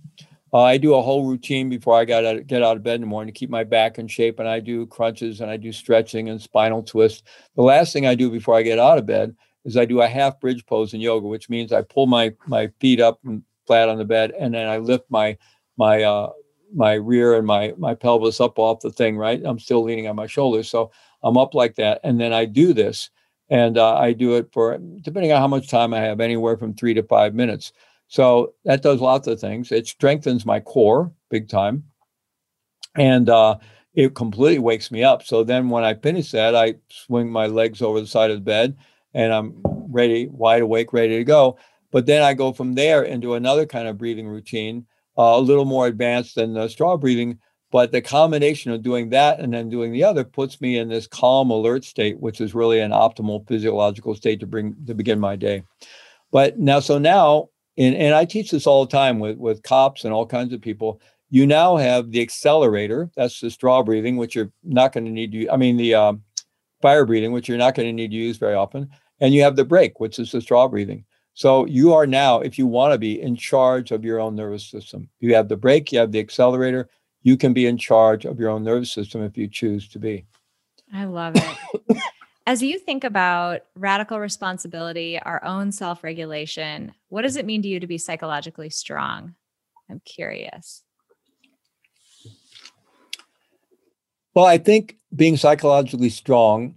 [0.52, 3.00] uh, I do a whole routine before I got out, get out of bed in
[3.02, 5.72] the morning to keep my back in shape, and I do crunches and I do
[5.72, 7.22] stretching and spinal twists.
[7.56, 10.08] The last thing I do before I get out of bed is I do a
[10.08, 13.88] half bridge pose in yoga, which means I pull my my feet up and flat
[13.88, 15.36] on the bed, and then I lift my
[15.76, 16.30] my uh,
[16.74, 19.16] my rear and my my pelvis up off the thing.
[19.16, 20.90] Right, I'm still leaning on my shoulders, so
[21.22, 23.10] I'm up like that, and then I do this,
[23.50, 26.74] and uh, I do it for depending on how much time I have, anywhere from
[26.74, 27.72] three to five minutes.
[28.08, 29.72] So that does lots of things.
[29.72, 31.84] It strengthens my core big time.
[32.94, 33.58] And uh,
[33.94, 35.22] it completely wakes me up.
[35.22, 38.42] So then when I finish that, I swing my legs over the side of the
[38.42, 38.76] bed
[39.14, 41.58] and I'm ready, wide awake, ready to go.
[41.90, 44.86] But then I go from there into another kind of breathing routine,
[45.16, 47.38] a little more advanced than the straw breathing.
[47.72, 51.06] But the combination of doing that and then doing the other puts me in this
[51.06, 55.34] calm, alert state, which is really an optimal physiological state to bring to begin my
[55.36, 55.64] day.
[56.30, 57.48] But now, so now
[57.78, 60.60] and, and I teach this all the time with, with cops and all kinds of
[60.60, 61.00] people.
[61.28, 65.32] You now have the accelerator, that's the straw breathing, which you're not going to need
[65.32, 66.22] to, I mean, the um,
[66.80, 68.88] fire breathing, which you're not going to need to use very often.
[69.20, 71.04] And you have the brake, which is the straw breathing.
[71.36, 74.64] So you are now, if you want to be in charge of your own nervous
[74.64, 76.88] system, you have the brake, you have the accelerator,
[77.22, 80.24] you can be in charge of your own nervous system if you choose to be.
[80.94, 81.98] I love it.
[82.46, 87.68] As you think about radical responsibility, our own self regulation, what does it mean to
[87.68, 89.34] you to be psychologically strong?
[89.90, 90.84] I'm curious.
[94.32, 96.76] Well, I think being psychologically strong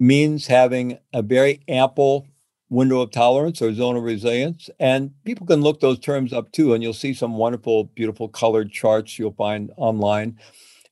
[0.00, 2.26] means having a very ample
[2.70, 4.70] window of tolerance or zone of resilience.
[4.80, 8.72] And people can look those terms up too, and you'll see some wonderful, beautiful colored
[8.72, 10.38] charts you'll find online.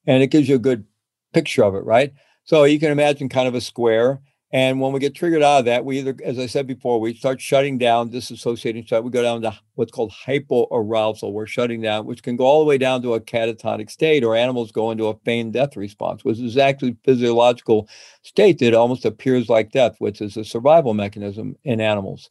[0.07, 0.85] And it gives you a good
[1.33, 2.13] picture of it, right?
[2.45, 4.21] So you can imagine kind of a square.
[4.51, 7.13] And when we get triggered out of that, we either, as I said before, we
[7.13, 9.05] start shutting down, disassociating stuff.
[9.05, 11.33] We go down to what's called hypoarousal.
[11.33, 14.35] We're shutting down, which can go all the way down to a catatonic state, or
[14.35, 17.91] animals go into a feigned death response, which is actually physiological
[18.23, 22.31] state that almost appears like death, which is a survival mechanism in animals.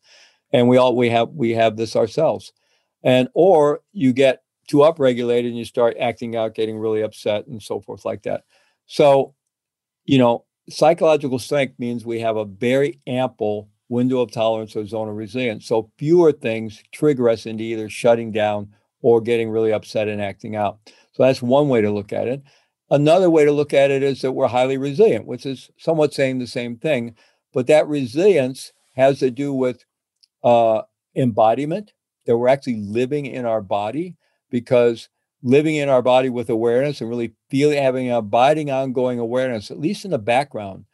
[0.52, 2.52] And we all we have we have this ourselves.
[3.04, 7.62] And or you get too upregulated and you start acting out, getting really upset and
[7.62, 8.44] so forth like that.
[8.88, 9.36] So
[10.06, 15.08] you know, psychological strength means we have a very ample window of tolerance or zone
[15.08, 15.66] of resilience.
[15.66, 20.56] So fewer things trigger us into either shutting down or getting really upset and acting
[20.56, 20.80] out.
[21.14, 22.44] So that's one way to look at it.
[22.90, 26.40] Another way to look at it is that we're highly resilient, which is somewhat saying
[26.40, 27.16] the same thing,
[27.54, 29.86] but that resilience has to do with
[30.44, 30.82] uh,
[31.16, 31.94] embodiment,
[32.26, 34.16] that we're actually living in our body
[34.50, 35.10] because
[35.44, 39.80] living in our body with awareness and really feeling having an abiding ongoing awareness at
[39.80, 40.86] least in the background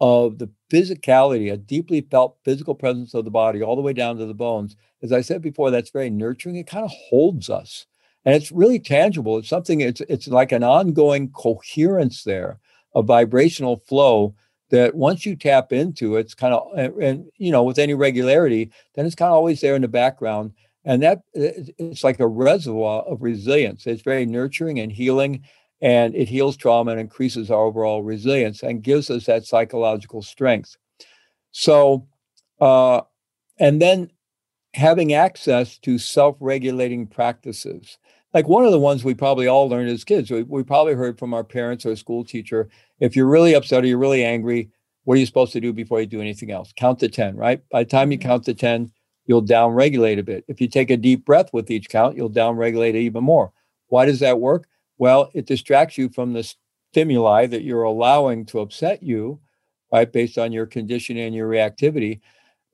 [0.00, 4.18] of the physicality, a deeply felt physical presence of the body, all the way down
[4.18, 4.76] to the bones.
[5.02, 6.56] As I said before, that's very nurturing.
[6.56, 7.86] It kind of holds us,
[8.24, 9.38] and it's really tangible.
[9.38, 9.80] It's something.
[9.80, 12.58] It's it's like an ongoing coherence there,
[12.94, 14.34] a vibrational flow
[14.70, 18.70] that once you tap into, it's kind of and, and you know with any regularity,
[18.94, 20.52] then it's kind of always there in the background
[20.86, 23.86] and that it's like a reservoir of resilience.
[23.86, 25.42] It's very nurturing and healing
[25.82, 30.76] and it heals trauma and increases our overall resilience and gives us that psychological strength.
[31.50, 32.06] So
[32.60, 33.02] uh,
[33.58, 34.10] and then
[34.74, 37.98] having access to self-regulating practices.
[38.32, 41.18] Like one of the ones we probably all learned as kids we, we probably heard
[41.18, 42.68] from our parents or a school teacher
[43.00, 44.70] if you're really upset or you're really angry
[45.04, 46.72] what are you supposed to do before you do anything else?
[46.76, 47.60] Count to 10 right?
[47.70, 48.28] By the time you mm-hmm.
[48.28, 48.92] count to 10
[49.26, 50.44] you'll downregulate a bit.
[50.48, 53.52] If you take a deep breath with each count, you'll downregulate even more.
[53.88, 54.68] Why does that work?
[54.98, 56.54] Well, it distracts you from the
[56.92, 59.40] stimuli that you're allowing to upset you,
[59.92, 62.20] right, based on your conditioning and your reactivity.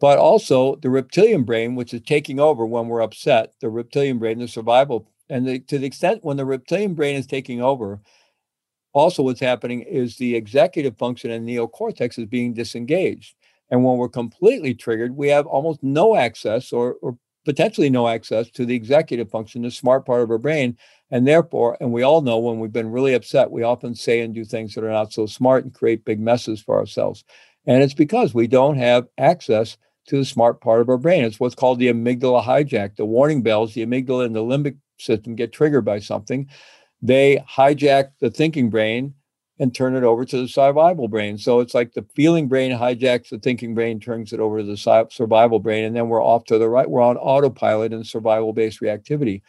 [0.00, 4.38] But also the reptilian brain, which is taking over when we're upset, the reptilian brain,
[4.38, 8.00] the survival, and the, to the extent when the reptilian brain is taking over,
[8.92, 13.36] also what's happening is the executive function and neocortex is being disengaged.
[13.72, 17.16] And when we're completely triggered, we have almost no access or, or
[17.46, 20.76] potentially no access to the executive function, the smart part of our brain.
[21.10, 24.34] And therefore, and we all know when we've been really upset, we often say and
[24.34, 27.24] do things that are not so smart and create big messes for ourselves.
[27.66, 31.24] And it's because we don't have access to the smart part of our brain.
[31.24, 32.96] It's what's called the amygdala hijack.
[32.96, 36.46] The warning bells, the amygdala and the limbic system get triggered by something.
[37.00, 39.14] They hijack the thinking brain
[39.62, 41.38] and turn it over to the survival brain.
[41.38, 45.06] So it's like the feeling brain hijacks the thinking brain, turns it over to the
[45.08, 46.90] survival brain, and then we're off to the right.
[46.90, 49.40] We're on autopilot and survival based reactivity.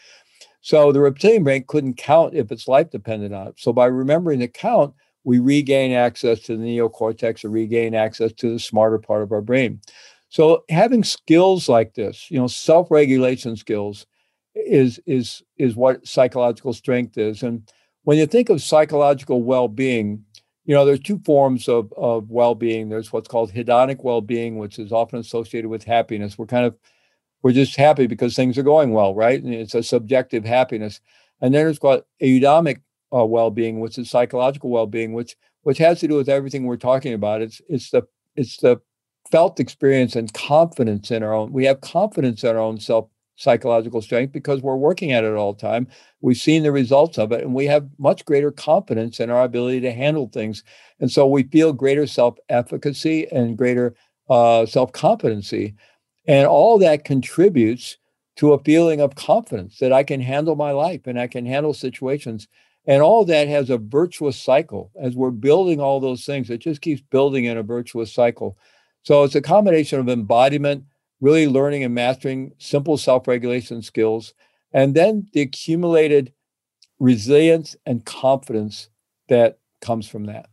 [0.61, 3.55] So the reptilian brain couldn't count if it's life dependent on it.
[3.57, 4.93] So by remembering to count,
[5.23, 9.41] we regain access to the neocortex or regain access to the smarter part of our
[9.41, 9.81] brain.
[10.29, 14.05] So having skills like this, you know, self-regulation skills
[14.53, 17.41] is is is what psychological strength is.
[17.41, 17.67] And
[18.03, 20.23] when you think of psychological well-being,
[20.65, 22.89] you know, there's two forms of, of well-being.
[22.89, 26.37] There's what's called hedonic well-being, which is often associated with happiness.
[26.37, 26.75] We're kind of
[27.41, 29.41] we're just happy because things are going well, right?
[29.41, 31.01] And it's a subjective happiness.
[31.41, 32.77] And then there's called eudaimic
[33.13, 37.13] uh, well-being, which is psychological well-being, which which has to do with everything we're talking
[37.13, 37.41] about.
[37.41, 38.03] It's it's the
[38.35, 38.81] it's the
[39.31, 41.51] felt experience and confidence in our own.
[41.51, 45.53] We have confidence in our own self psychological strength because we're working at it all
[45.53, 45.87] the time.
[46.21, 49.81] We've seen the results of it and we have much greater confidence in our ability
[49.81, 50.63] to handle things.
[50.99, 53.95] And so we feel greater self efficacy and greater
[54.29, 55.75] uh, self competency.
[56.27, 57.97] And all that contributes
[58.37, 61.73] to a feeling of confidence that I can handle my life and I can handle
[61.73, 62.47] situations.
[62.85, 64.91] And all that has a virtuous cycle.
[64.99, 68.57] As we're building all those things, it just keeps building in a virtuous cycle.
[69.03, 70.85] So it's a combination of embodiment,
[71.23, 74.33] really learning and mastering simple self regulation skills,
[74.73, 76.33] and then the accumulated
[76.99, 78.89] resilience and confidence
[79.29, 80.49] that comes from that.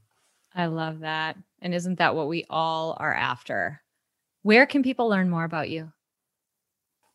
[0.55, 1.37] I love that.
[1.61, 3.83] And isn't that what we all are after?
[4.43, 5.93] Where can people learn more about you?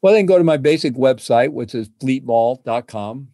[0.01, 3.29] Well, they can go to my basic website, which is fleetmaull.com.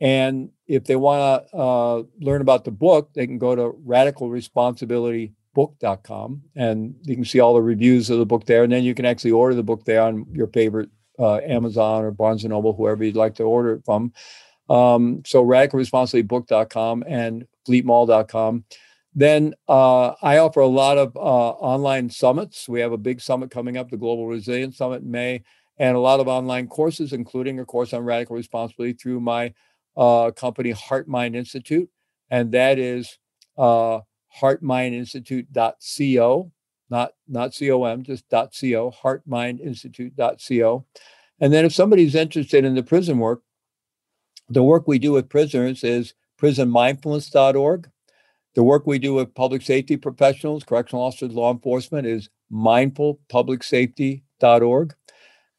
[0.00, 4.30] And if they want to uh, learn about the book, they can go to Radical
[4.30, 8.84] Responsibility book.com and you can see all the reviews of the book there and then
[8.84, 10.88] you can actually order the book there on your favorite
[11.18, 14.12] uh, amazon or barnes and noble whoever you'd like to order it from.
[14.68, 18.64] Um, so radicalresponsibilitybook.com and fleetmaull.com
[19.12, 22.68] then uh, i offer a lot of uh, online summits.
[22.68, 25.42] We have a big summit coming up the global resilience summit in may
[25.78, 29.52] and a lot of online courses including a course on radical responsibility through my
[29.96, 31.90] uh, company heart mind institute
[32.30, 33.18] and that is
[33.58, 34.00] uh,
[34.38, 36.52] heartmindinstitute.co,
[36.90, 40.84] not not com, just .co, heartmindinstitute.co.
[41.40, 43.42] And then if somebody's interested in the prison work,
[44.48, 47.90] the work we do with prisoners is prisonmindfulness.org.
[48.54, 54.94] The work we do with public safety professionals, correctional officers, law enforcement is mindfulpublicsafety.org.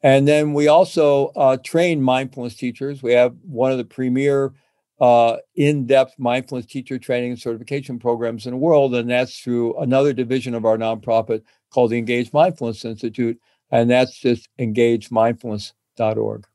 [0.02, 3.02] And then we also uh, train mindfulness teachers.
[3.02, 4.52] We have one of the premier
[5.00, 10.12] uh, in-depth mindfulness teacher training and certification programs in the world, and that's through another
[10.12, 13.38] division of our nonprofit called the Engaged Mindfulness Institute,
[13.70, 16.46] and that's just engagemindfulness.org.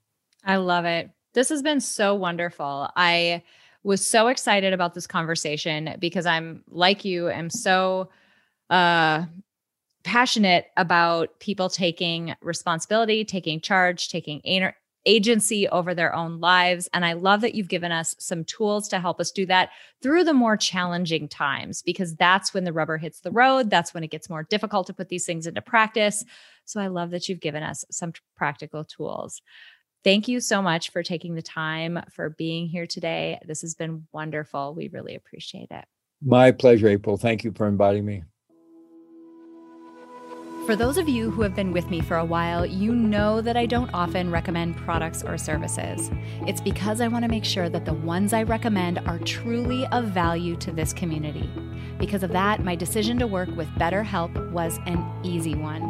[0.45, 1.09] I love it.
[1.33, 2.89] This has been so wonderful.
[2.95, 3.43] I
[3.83, 8.09] was so excited about this conversation because I'm like you, am so
[8.69, 9.25] uh
[10.03, 14.39] passionate about people taking responsibility, taking charge, taking
[15.07, 16.87] agency over their own lives.
[16.93, 19.69] And I love that you've given us some tools to help us do that
[20.03, 23.69] through the more challenging times, because that's when the rubber hits the road.
[23.71, 26.23] That's when it gets more difficult to put these things into practice.
[26.65, 29.41] So I love that you've given us some practical tools.
[30.03, 33.39] Thank you so much for taking the time for being here today.
[33.45, 34.75] This has been wonderful.
[34.75, 35.85] We really appreciate it.
[36.21, 37.17] My pleasure, April.
[37.17, 38.23] Thank you for inviting me.
[40.67, 43.55] For those of you who have been with me for a while, you know that
[43.55, 46.11] I don't often recommend products or services.
[46.41, 50.07] It's because I want to make sure that the ones I recommend are truly of
[50.07, 51.49] value to this community.
[51.97, 55.81] Because of that, my decision to work with BetterHelp was an easy one.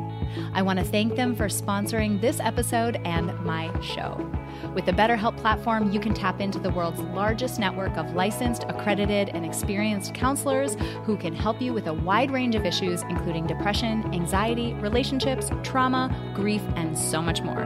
[0.53, 4.29] I want to thank them for sponsoring this episode and my show.
[4.73, 9.29] With the BetterHelp platform, you can tap into the world's largest network of licensed, accredited,
[9.29, 14.13] and experienced counselors who can help you with a wide range of issues, including depression,
[14.13, 17.65] anxiety, relationships, trauma, grief, and so much more.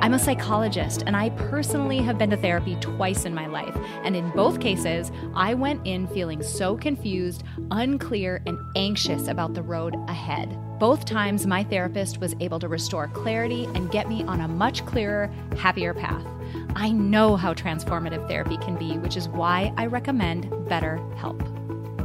[0.00, 3.74] I'm a psychologist, and I personally have been to therapy twice in my life.
[4.04, 9.62] And in both cases, I went in feeling so confused, unclear, and anxious about the
[9.62, 10.58] road ahead.
[10.84, 14.84] Both times, my therapist was able to restore clarity and get me on a much
[14.84, 16.26] clearer, happier path.
[16.76, 21.53] I know how transformative therapy can be, which is why I recommend BetterHelp.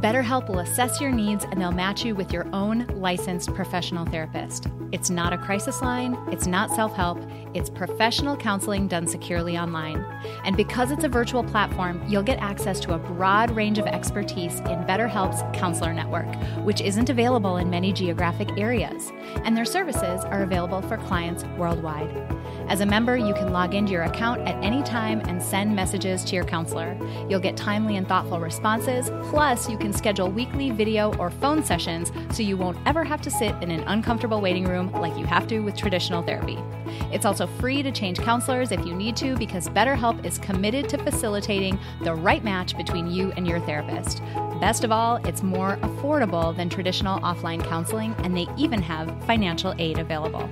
[0.00, 4.66] BetterHelp will assess your needs and they'll match you with your own licensed professional therapist.
[4.92, 7.18] It's not a crisis line, it's not self help,
[7.52, 10.02] it's professional counseling done securely online.
[10.46, 14.60] And because it's a virtual platform, you'll get access to a broad range of expertise
[14.60, 19.12] in BetterHelp's counselor network, which isn't available in many geographic areas.
[19.44, 22.39] And their services are available for clients worldwide.
[22.70, 26.22] As a member, you can log into your account at any time and send messages
[26.22, 26.96] to your counselor.
[27.28, 32.12] You'll get timely and thoughtful responses, plus, you can schedule weekly video or phone sessions
[32.30, 35.48] so you won't ever have to sit in an uncomfortable waiting room like you have
[35.48, 36.56] to with traditional therapy.
[37.12, 40.98] It's also free to change counselors if you need to because BetterHelp is committed to
[40.98, 44.22] facilitating the right match between you and your therapist.
[44.60, 49.74] Best of all, it's more affordable than traditional offline counseling, and they even have financial
[49.78, 50.48] aid available.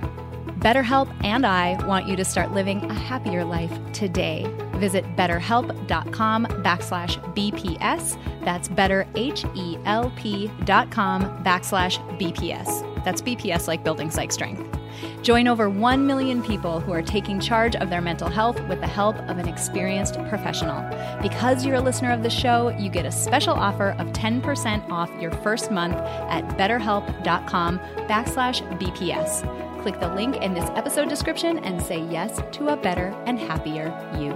[0.59, 4.45] BetterHelp and I want you to start living a happier life today.
[4.73, 8.17] Visit betterhelp.com backslash BPS.
[8.43, 13.03] That's betterhelp.com backslash BPS.
[13.05, 14.77] That's BPS like building psych strength.
[15.21, 18.87] Join over 1 million people who are taking charge of their mental health with the
[18.87, 20.81] help of an experienced professional.
[21.21, 25.09] Because you're a listener of the show, you get a special offer of 10% off
[25.21, 29.68] your first month at betterhelp.com backslash BPS.
[29.81, 33.87] Click the link in this episode description and say yes to a better and happier
[34.19, 34.33] you.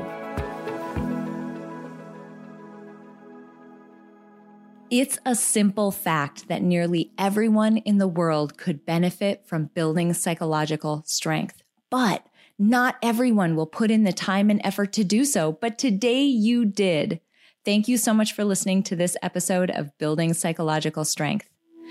[4.90, 11.04] It's a simple fact that nearly everyone in the world could benefit from building psychological
[11.08, 12.28] strength, but
[12.60, 15.52] not everyone will put in the time and effort to do so.
[15.52, 17.20] But today you did.
[17.66, 21.50] Thank you so much for listening to this episode of Building Psychological Strength.